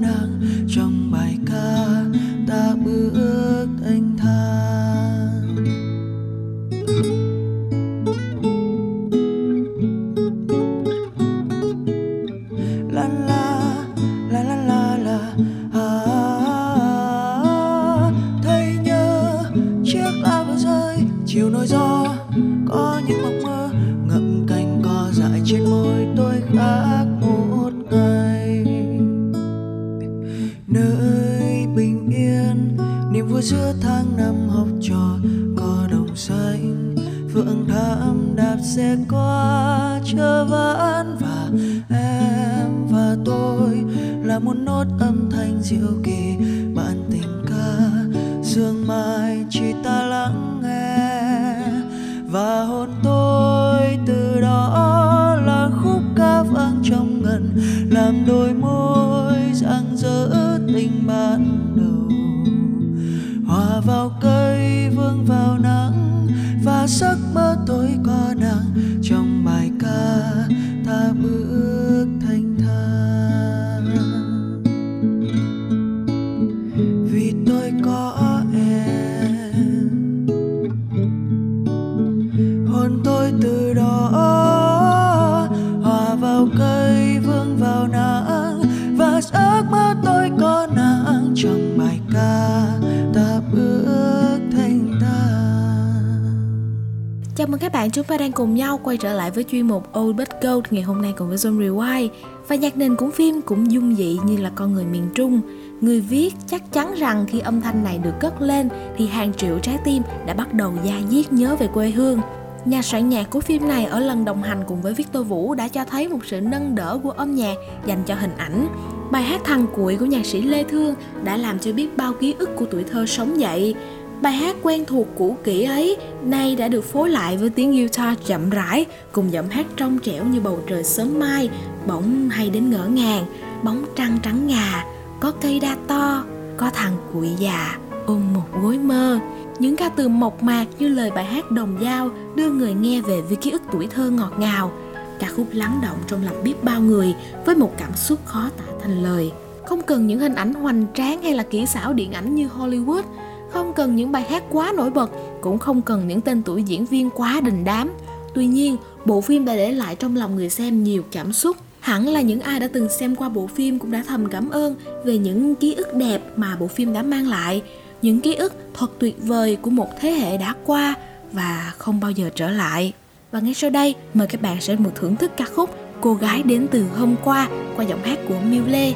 các 97.72 97.80
bạn, 97.80 97.92
chúng 97.92 98.06
ta 98.06 98.18
đang 98.18 98.32
cùng 98.32 98.56
nhau 98.56 98.80
quay 98.84 98.98
trở 98.98 99.14
lại 99.14 99.32
với 99.32 99.44
chuyên 99.44 99.68
mục 99.68 100.00
Old 100.00 100.18
But 100.18 100.28
Gold 100.42 100.66
ngày 100.72 100.84
hôm 100.84 101.02
nay 101.02 101.14
cùng 101.18 101.28
với 101.28 101.38
John 101.38 101.60
Rewind 101.60 102.10
Và 102.48 102.56
nhạc 102.56 102.78
nền 102.78 102.96
của 102.96 103.10
phim 103.10 103.42
cũng 103.42 103.72
dung 103.72 103.96
dị 103.96 104.20
như 104.26 104.38
là 104.38 104.52
con 104.56 104.74
người 104.74 104.86
miền 104.86 105.10
Trung 105.16 105.42
Người 105.82 106.02
viết 106.02 106.34
chắc 106.48 106.74
chắn 106.74 106.94
rằng 106.98 107.26
khi 107.28 107.40
âm 107.40 107.62
thanh 107.62 107.84
này 107.84 107.98
được 107.98 108.14
cất 108.20 108.42
lên 108.42 108.70
thì 108.98 109.08
hàng 109.08 109.34
triệu 109.34 109.60
trái 109.60 109.78
tim 109.86 110.04
đã 110.26 110.34
bắt 110.34 110.54
đầu 110.54 110.74
da 110.84 110.96
diết 111.10 111.34
nhớ 111.34 111.56
về 111.56 111.68
quê 111.68 111.90
hương 111.90 112.22
Nhà 112.66 112.82
soạn 112.82 113.10
nhạc 113.10 113.30
của 113.30 113.42
phim 113.42 113.68
này 113.68 113.86
ở 113.86 114.00
lần 114.00 114.26
đồng 114.26 114.44
hành 114.44 114.64
cùng 114.68 114.82
với 114.82 114.94
Victor 114.94 115.28
Vũ 115.28 115.56
đã 115.56 115.68
cho 115.68 115.86
thấy 115.86 116.08
một 116.08 116.20
sự 116.26 116.42
nâng 116.42 116.76
đỡ 116.76 117.00
của 117.04 117.12
âm 117.12 117.36
nhạc 117.36 117.56
dành 117.86 118.04
cho 118.06 118.16
hình 118.16 118.38
ảnh. 118.38 118.68
Bài 119.12 119.24
hát 119.24 119.42
Thằng 119.44 119.68
Cuội 119.76 119.96
của 119.96 120.06
nhạc 120.06 120.26
sĩ 120.26 120.42
Lê 120.42 120.64
Thương 120.64 120.96
đã 121.24 121.38
làm 121.38 121.60
cho 121.60 121.74
biết 121.74 121.98
bao 121.98 122.14
ký 122.14 122.36
ức 122.40 122.50
của 122.56 122.66
tuổi 122.72 122.84
thơ 122.84 123.06
sống 123.06 123.40
dậy. 123.40 123.76
Bài 124.22 124.34
hát 124.34 124.56
quen 124.64 124.86
thuộc 124.86 125.08
cũ 125.18 125.38
kỹ 125.44 125.64
ấy 125.64 125.98
nay 126.24 126.56
đã 126.56 126.68
được 126.68 126.86
phối 126.86 127.10
lại 127.10 127.38
với 127.38 127.50
tiếng 127.50 127.72
guitar 127.72 128.18
chậm 128.26 128.50
rãi 128.50 128.86
cùng 129.12 129.32
giọng 129.32 129.50
hát 129.50 129.66
trong 129.78 130.00
trẻo 130.00 130.26
như 130.26 130.40
bầu 130.40 130.60
trời 130.68 130.84
sớm 130.84 131.20
mai, 131.20 131.50
bỗng 131.88 132.30
hay 132.30 132.50
đến 132.50 132.70
ngỡ 132.70 132.86
ngàng, 132.86 133.26
bóng 133.64 133.86
trăng 133.96 134.18
trắng 134.24 134.48
ngà, 134.48 134.86
có 135.20 135.32
cây 135.32 135.60
đa 135.60 135.78
to, 135.88 136.24
có 136.58 136.70
thằng 136.74 136.98
cuội 137.14 137.30
già 137.40 137.78
ôm 138.06 138.34
một 138.34 138.62
gối 138.62 138.78
mơ. 138.78 139.20
Những 139.60 139.76
ca 139.76 139.90
từ 139.90 140.08
mộc 140.08 140.44
mạc 140.44 140.66
như 140.80 140.88
lời 140.88 141.12
bài 141.12 141.26
hát 141.26 141.52
đồng 141.52 141.78
dao 141.82 142.10
đưa 142.36 142.52
người 142.52 142.74
nghe 142.74 143.02
về 143.02 143.22
với 143.22 143.36
ký 143.36 143.52
ức 143.52 143.62
tuổi 143.72 143.88
thơ 143.88 144.10
ngọt 144.10 144.34
ngào. 144.38 144.72
Ca 145.20 145.28
khúc 145.36 145.48
lắng 145.52 145.80
động 145.84 145.98
trong 146.08 146.26
lòng 146.26 146.44
biết 146.44 146.64
bao 146.64 146.82
người 146.82 147.14
với 147.46 147.56
một 147.56 147.72
cảm 147.78 147.96
xúc 147.96 148.20
khó 148.26 148.50
tả 148.58 148.74
thành 148.82 149.04
lời. 149.04 149.32
Không 149.66 149.82
cần 149.82 150.08
những 150.08 150.20
hình 150.20 150.36
ảnh 150.36 150.54
hoành 150.54 150.86
tráng 150.94 151.22
hay 151.22 151.34
là 151.34 151.44
kỹ 151.44 151.66
xảo 151.66 151.94
điện 151.94 152.12
ảnh 152.12 152.36
như 152.36 152.50
Hollywood, 152.58 153.04
không 153.52 153.74
cần 153.74 153.96
những 153.96 154.12
bài 154.12 154.24
hát 154.30 154.44
quá 154.50 154.74
nổi 154.78 154.90
bật, 154.90 155.12
cũng 155.42 155.58
không 155.58 155.82
cần 155.82 156.08
những 156.08 156.22
tên 156.22 156.44
tuổi 156.44 156.64
diễn 156.64 156.86
viên 156.86 157.10
quá 157.10 157.42
đình 157.44 157.64
đám. 157.64 157.92
Tuy 158.34 158.48
nhiên, 158.48 158.78
bộ 159.06 159.22
phim 159.22 159.46
đã 159.46 159.56
để 159.56 159.72
lại 159.72 159.96
trong 159.96 160.16
lòng 160.16 160.36
người 160.36 160.50
xem 160.50 160.84
nhiều 160.84 161.04
cảm 161.12 161.34
xúc. 161.34 161.58
Hẳn 161.80 162.08
là 162.08 162.22
những 162.22 162.40
ai 162.40 162.60
đã 162.60 162.68
từng 162.74 162.90
xem 163.00 163.16
qua 163.16 163.30
bộ 163.30 163.48
phim 163.48 163.80
cũng 163.80 163.92
đã 163.92 164.04
thầm 164.08 164.30
cảm 164.30 164.50
ơn 164.50 164.76
về 165.06 165.18
những 165.18 165.56
ký 165.56 165.74
ức 165.74 165.94
đẹp 165.94 166.22
mà 166.36 166.56
bộ 166.60 166.68
phim 166.68 166.94
đã 166.94 167.02
mang 167.02 167.28
lại, 167.28 167.62
những 168.02 168.22
ký 168.22 168.36
ức 168.36 168.54
thật 168.74 168.92
tuyệt 169.00 169.16
vời 169.20 169.58
của 169.62 169.70
một 169.70 169.88
thế 170.00 170.12
hệ 170.12 170.38
đã 170.38 170.56
qua 170.66 170.96
và 171.32 171.74
không 171.78 172.00
bao 172.00 172.12
giờ 172.12 172.30
trở 172.36 172.50
lại. 172.50 172.94
Và 173.32 173.40
ngay 173.40 173.54
sau 173.54 173.70
đây, 173.70 173.96
mời 174.14 174.28
các 174.28 174.42
bạn 174.42 174.62
sẽ 174.62 174.76
một 174.76 174.92
thưởng 174.96 175.16
thức 175.16 175.32
ca 175.38 175.46
khúc 175.46 175.70
Cô 176.02 176.14
gái 176.14 176.44
đến 176.44 176.68
từ 176.72 176.86
hôm 176.98 177.16
qua 177.24 177.50
qua 177.76 177.86
giọng 177.86 178.04
hát 178.04 178.20
của 178.28 178.40
Miu 178.50 178.64
Lê. 178.68 178.94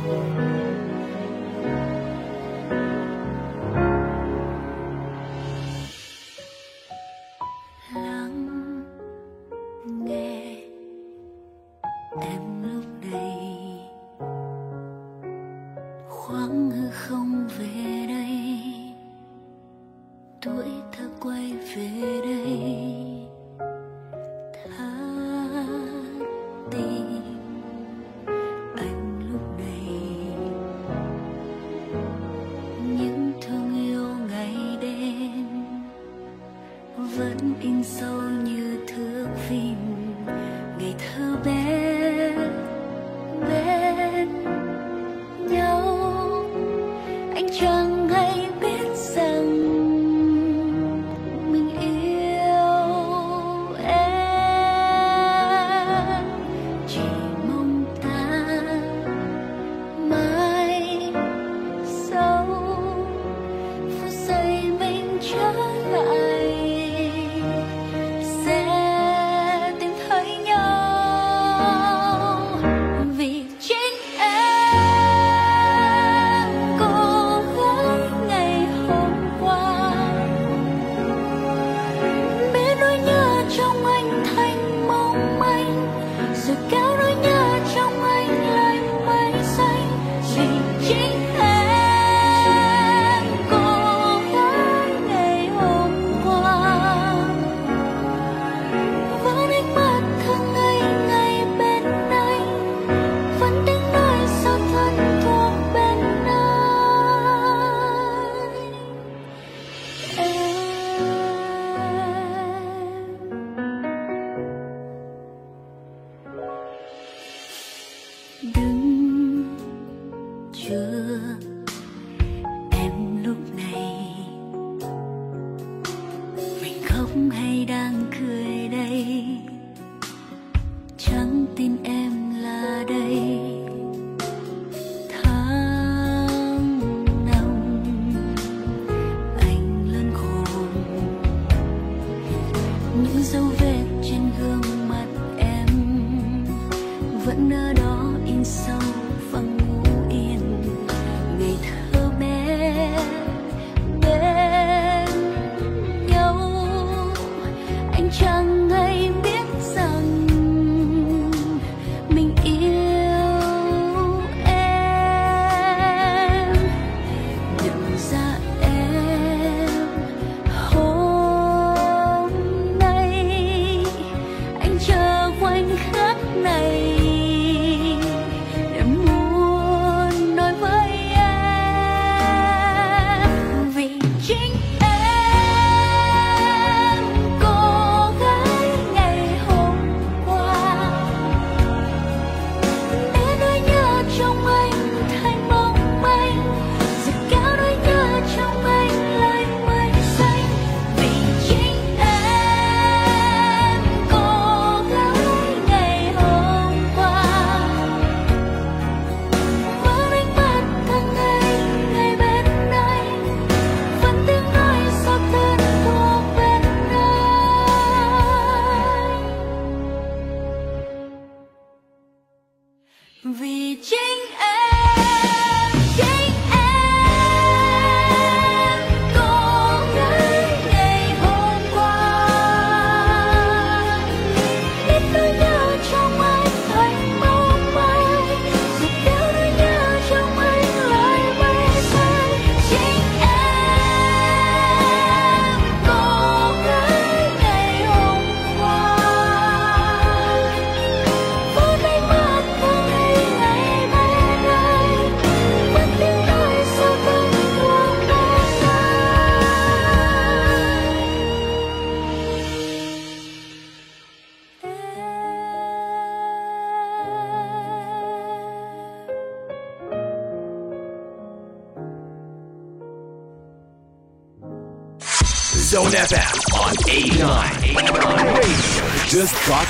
vì 223.25 223.77
chính 223.81 224.25
em 224.39 224.74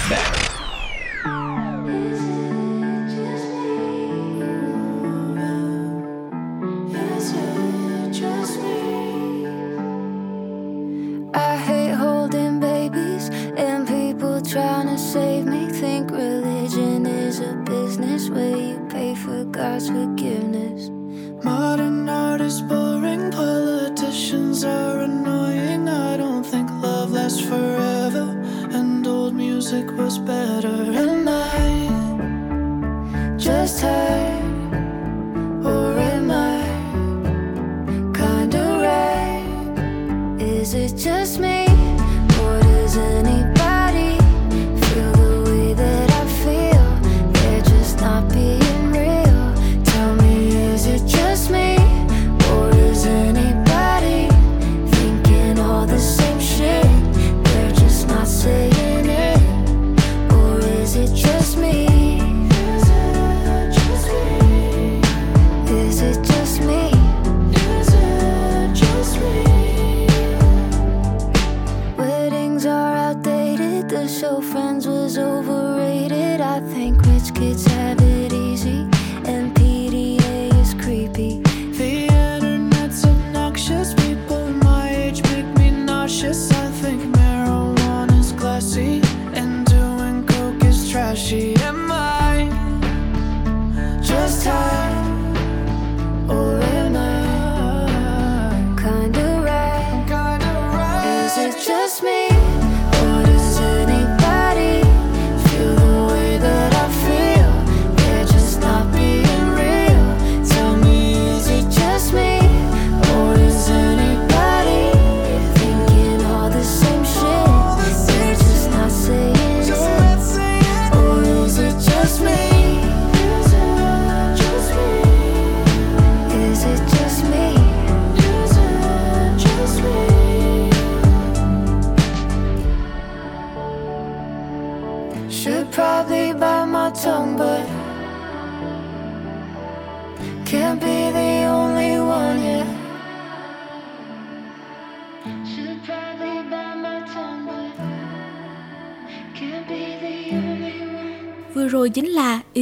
back. 0.09 0.44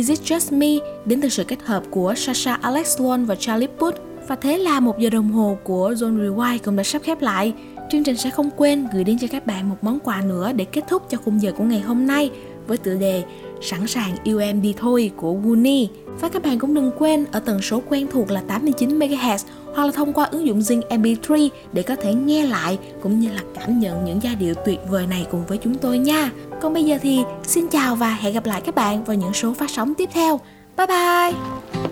Is 0.04 0.10
It 0.10 0.32
Just 0.32 0.58
Me 0.58 0.68
đến 1.06 1.22
từ 1.22 1.30
sự 1.30 1.44
kết 1.44 1.62
hợp 1.64 1.84
của 1.90 2.14
Sasha, 2.16 2.54
Alex 2.62 2.88
Sloan 2.98 3.26
và 3.26 3.36
Charlie 3.36 3.70
Puth. 3.80 3.96
Và 4.28 4.36
thế 4.36 4.58
là 4.58 4.80
một 4.80 5.00
giờ 5.00 5.10
đồng 5.10 5.32
hồ 5.32 5.58
của 5.64 5.92
Zone 5.92 6.18
Rewind 6.18 6.60
cũng 6.66 6.76
đã 6.76 6.84
sắp 6.84 7.02
khép 7.04 7.22
lại. 7.22 7.54
Chương 7.92 8.04
trình 8.04 8.18
sẽ 8.18 8.30
không 8.30 8.50
quên 8.58 8.88
gửi 8.94 9.04
đến 9.04 9.18
cho 9.20 9.28
các 9.32 9.46
bạn 9.46 9.70
một 9.70 9.76
món 9.82 10.00
quà 10.00 10.22
nữa 10.22 10.52
để 10.56 10.66
kết 10.66 10.84
thúc 10.90 11.10
cho 11.10 11.18
khung 11.18 11.42
giờ 11.42 11.52
của 11.58 11.64
ngày 11.64 11.80
hôm 11.80 12.08
nay 12.08 12.32
với 12.68 12.78
tựa 12.78 12.96
đề 12.96 13.24
Sẵn 13.62 13.88
sàng 13.88 14.16
yêu 14.24 14.40
em 14.40 14.62
đi 14.62 14.74
thôi 14.78 15.12
của 15.18 15.34
Guni. 15.34 15.90
Và 16.06 16.30
các 16.30 16.44
bạn 16.44 16.60
cũng 16.60 16.74
đừng 16.74 16.92
quên, 16.98 17.26
ở 17.32 17.40
tần 17.40 17.62
số 17.62 17.82
quen 17.90 18.08
thuộc 18.12 18.32
là 18.32 18.44
89MHz 18.48 19.38
hoặc 19.76 19.86
là 19.86 19.92
thông 19.92 20.14
qua 20.14 20.26
ứng 20.26 20.48
dụng 20.48 20.60
Zing 20.60 20.82
MP3 20.90 21.50
để 21.74 21.84
có 21.84 21.96
thể 21.96 22.14
nghe 22.14 22.46
lại 22.46 22.80
cũng 23.04 23.20
như 23.20 23.30
là 23.30 23.42
cảm 23.56 23.80
nhận 23.80 24.06
những 24.06 24.20
giai 24.24 24.36
điệu 24.36 24.54
tuyệt 24.66 24.80
vời 24.90 25.08
này 25.08 25.28
cùng 25.32 25.46
với 25.46 25.58
chúng 25.58 25.76
tôi 25.76 25.98
nha. 25.98 26.32
Còn 26.62 26.74
bây 26.74 26.84
giờ 26.84 26.98
thì 27.02 27.24
xin 27.44 27.68
chào 27.68 27.96
và 27.96 28.10
hẹn 28.10 28.34
gặp 28.34 28.46
lại 28.46 28.62
các 28.62 28.76
bạn 28.76 29.04
vào 29.04 29.16
những 29.16 29.34
số 29.34 29.54
phát 29.54 29.70
sóng 29.70 29.94
tiếp 29.94 30.10
theo. 30.14 30.40
Bye 30.78 30.88
bye! 30.88 31.83